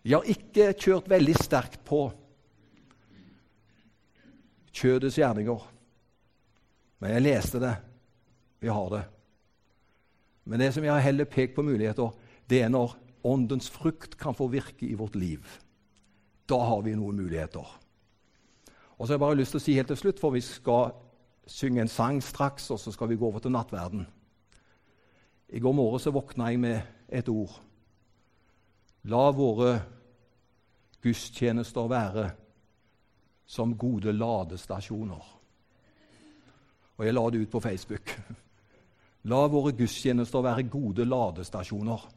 Jeg 0.04 0.18
har 0.18 0.26
ikke 0.28 0.72
kjørt 0.76 1.06
veldig 1.08 1.34
sterkt 1.38 1.80
på 1.86 2.00
kjødets 4.74 5.16
gjerninger. 5.16 5.62
Men 7.00 7.14
jeg 7.14 7.24
leste 7.24 7.60
det. 7.62 7.72
Vi 8.60 8.72
har 8.72 8.90
det. 8.92 9.04
Men 10.44 10.60
det 10.60 10.72
som 10.74 10.84
jeg 10.84 10.92
har 10.92 11.04
heller 11.06 11.30
pekt 11.30 11.54
på 11.56 11.64
muligheter, 11.64 12.10
det 12.50 12.60
er 12.66 12.72
når 12.72 12.98
åndens 13.24 13.70
frukt 13.72 14.18
kan 14.20 14.36
få 14.36 14.50
virke 14.52 14.84
i 14.84 14.98
vårt 14.98 15.16
liv. 15.16 15.46
Da 16.48 16.58
har 16.60 16.82
vi 16.84 16.92
noen 16.98 17.22
muligheter. 17.22 17.64
Og 18.98 19.06
så 19.06 19.14
har 19.14 19.16
jeg 19.16 19.24
bare 19.24 19.38
lyst 19.40 19.54
til 19.54 19.62
å 19.62 19.64
si 19.64 19.78
helt 19.78 19.88
til 19.88 20.00
slutt, 20.02 20.20
for 20.20 20.34
vi 20.34 20.42
skal 20.44 20.92
synge 21.46 21.82
en 21.82 21.90
sang 21.90 22.22
straks, 22.22 22.70
og 22.70 22.80
så 22.80 22.92
skal 22.92 23.10
vi 23.10 23.18
gå 23.20 23.26
over 23.26 23.42
til 23.42 23.52
nattverden. 23.52 24.06
I 25.48 25.60
går 25.60 25.72
morges 25.76 26.06
våkna 26.06 26.50
jeg 26.50 26.60
med 26.60 26.80
et 27.08 27.28
ord. 27.28 27.60
La 29.04 29.28
våre 29.36 29.74
gudstjenester 31.04 31.88
være 31.90 32.30
som 33.46 33.74
gode 33.76 34.12
ladestasjoner. 34.16 35.26
Og 36.96 37.04
jeg 37.04 37.14
la 37.14 37.24
det 37.30 37.42
ut 37.44 37.52
på 37.52 37.60
Facebook. 37.60 38.14
La 39.30 39.42
våre 39.50 39.74
gudstjenester 39.76 40.44
være 40.44 40.66
gode 40.72 41.04
ladestasjoner. 41.04 42.08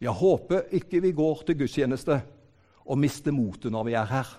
Jeg 0.00 0.16
håper 0.16 0.70
ikke 0.76 1.00
vi 1.04 1.12
går 1.12 1.42
til 1.46 1.58
gudstjeneste 1.60 2.20
og 2.86 2.98
mister 2.98 3.32
motet 3.32 3.72
når 3.72 3.88
vi 3.88 3.96
er 3.96 4.08
her. 4.08 4.30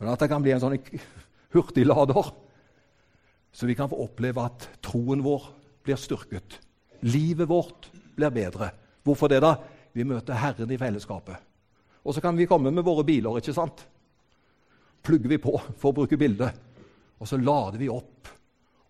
Men 0.00 0.12
at 0.12 0.20
det 0.20 0.30
kan 0.32 0.42
bli 0.44 0.54
en 0.54 0.62
sånn 0.62 0.78
hurtiglader, 1.54 2.30
så 3.52 3.66
vi 3.66 3.74
kan 3.74 3.90
få 3.90 3.98
oppleve 4.04 4.44
at 4.46 4.68
troen 4.84 5.22
vår 5.24 5.48
blir 5.84 5.98
styrket. 5.98 6.60
Livet 7.02 7.48
vårt 7.48 7.90
blir 8.16 8.30
bedre. 8.30 8.70
Hvorfor 9.02 9.30
det, 9.32 9.40
da? 9.42 9.56
Vi 9.92 10.06
møter 10.06 10.38
Herren 10.38 10.70
i 10.70 10.78
fellesskapet. 10.78 11.36
Og 12.04 12.14
så 12.14 12.22
kan 12.22 12.36
vi 12.38 12.48
komme 12.48 12.70
med 12.70 12.86
våre 12.86 13.04
biler, 13.04 13.40
ikke 13.40 13.54
sant? 13.56 13.82
Plugger 15.02 15.32
vi 15.32 15.40
på, 15.42 15.56
for 15.80 15.90
å 15.90 15.96
bruke 15.96 16.18
bildet, 16.20 16.56
og 17.20 17.28
så 17.28 17.40
lader 17.40 17.80
vi 17.80 17.90
opp. 17.92 18.28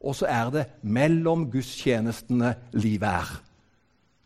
Og 0.00 0.16
så 0.16 0.28
er 0.30 0.50
det 0.54 0.66
mellom 0.82 1.46
gudstjenestene 1.52 2.54
livet 2.78 3.08
er. 3.08 3.32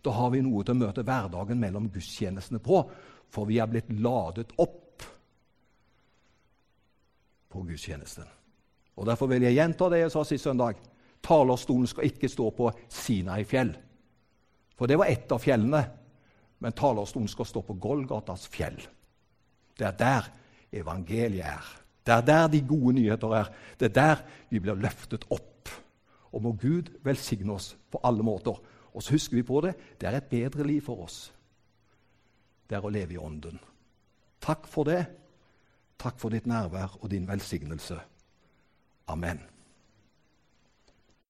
Da 0.05 0.12
har 0.14 0.31
vi 0.35 0.42
noe 0.44 0.64
til 0.64 0.77
å 0.77 0.83
møte 0.85 1.05
hverdagen 1.07 1.61
mellom 1.61 1.88
gudstjenestene 1.92 2.61
på, 2.62 2.83
for 3.33 3.49
vi 3.49 3.59
er 3.62 3.70
blitt 3.70 3.90
ladet 4.03 4.53
opp 4.61 4.84
på 7.55 7.62
gudstjenesten. 7.62 8.27
Og 8.99 9.07
Derfor 9.07 9.31
vil 9.31 9.47
jeg 9.47 9.57
gjenta 9.57 9.88
det 9.90 10.05
jeg 10.05 10.12
sa 10.14 10.25
sist 10.27 10.47
søndag. 10.47 10.79
Talerstolen 11.25 11.87
skal 11.90 12.11
ikke 12.11 12.31
stå 12.31 12.51
på 12.55 12.71
Sinai 12.90 13.45
fjell. 13.49 13.73
For 14.75 14.90
det 14.90 14.99
var 14.99 15.11
ett 15.11 15.33
av 15.33 15.43
fjellene. 15.43 15.83
Men 16.59 16.77
talerstolen 16.77 17.29
skal 17.29 17.49
stå 17.49 17.62
på 17.67 17.79
Golgatas 17.81 18.47
fjell. 18.51 18.79
Det 19.75 19.87
er 19.87 19.97
der 19.99 20.29
evangeliet 20.75 21.47
er. 21.47 21.73
Det 22.05 22.12
er 22.12 22.27
der 22.27 22.49
de 22.53 22.61
gode 22.69 22.95
nyheter 22.99 23.35
er. 23.40 23.51
Det 23.81 23.90
er 23.90 23.97
der 23.97 24.23
vi 24.51 24.61
blir 24.62 24.79
løftet 24.79 25.27
opp. 25.31 25.71
Og 26.35 26.43
må 26.43 26.55
Gud 26.59 26.90
velsigne 27.05 27.55
oss 27.55 27.75
på 27.90 28.01
alle 28.05 28.27
måter. 28.27 28.59
Og 28.95 29.03
så 29.03 29.17
husker 29.17 29.38
vi 29.38 29.47
på 29.47 29.61
det 29.64 29.75
det 30.01 30.09
er 30.09 30.19
et 30.19 30.31
bedre 30.31 30.67
liv 30.67 30.83
for 30.85 31.07
oss. 31.07 31.33
Det 32.69 32.79
er 32.79 32.85
å 32.85 32.93
leve 32.93 33.17
i 33.17 33.21
Ånden. 33.21 33.59
Takk 34.40 34.67
for 34.69 34.88
det. 34.88 35.05
Takk 35.99 36.19
for 36.21 36.29
ditt 36.29 36.47
nærvær 36.47 36.99
og 37.01 37.11
din 37.11 37.29
velsignelse. 37.29 38.01
Amen. 39.07 39.54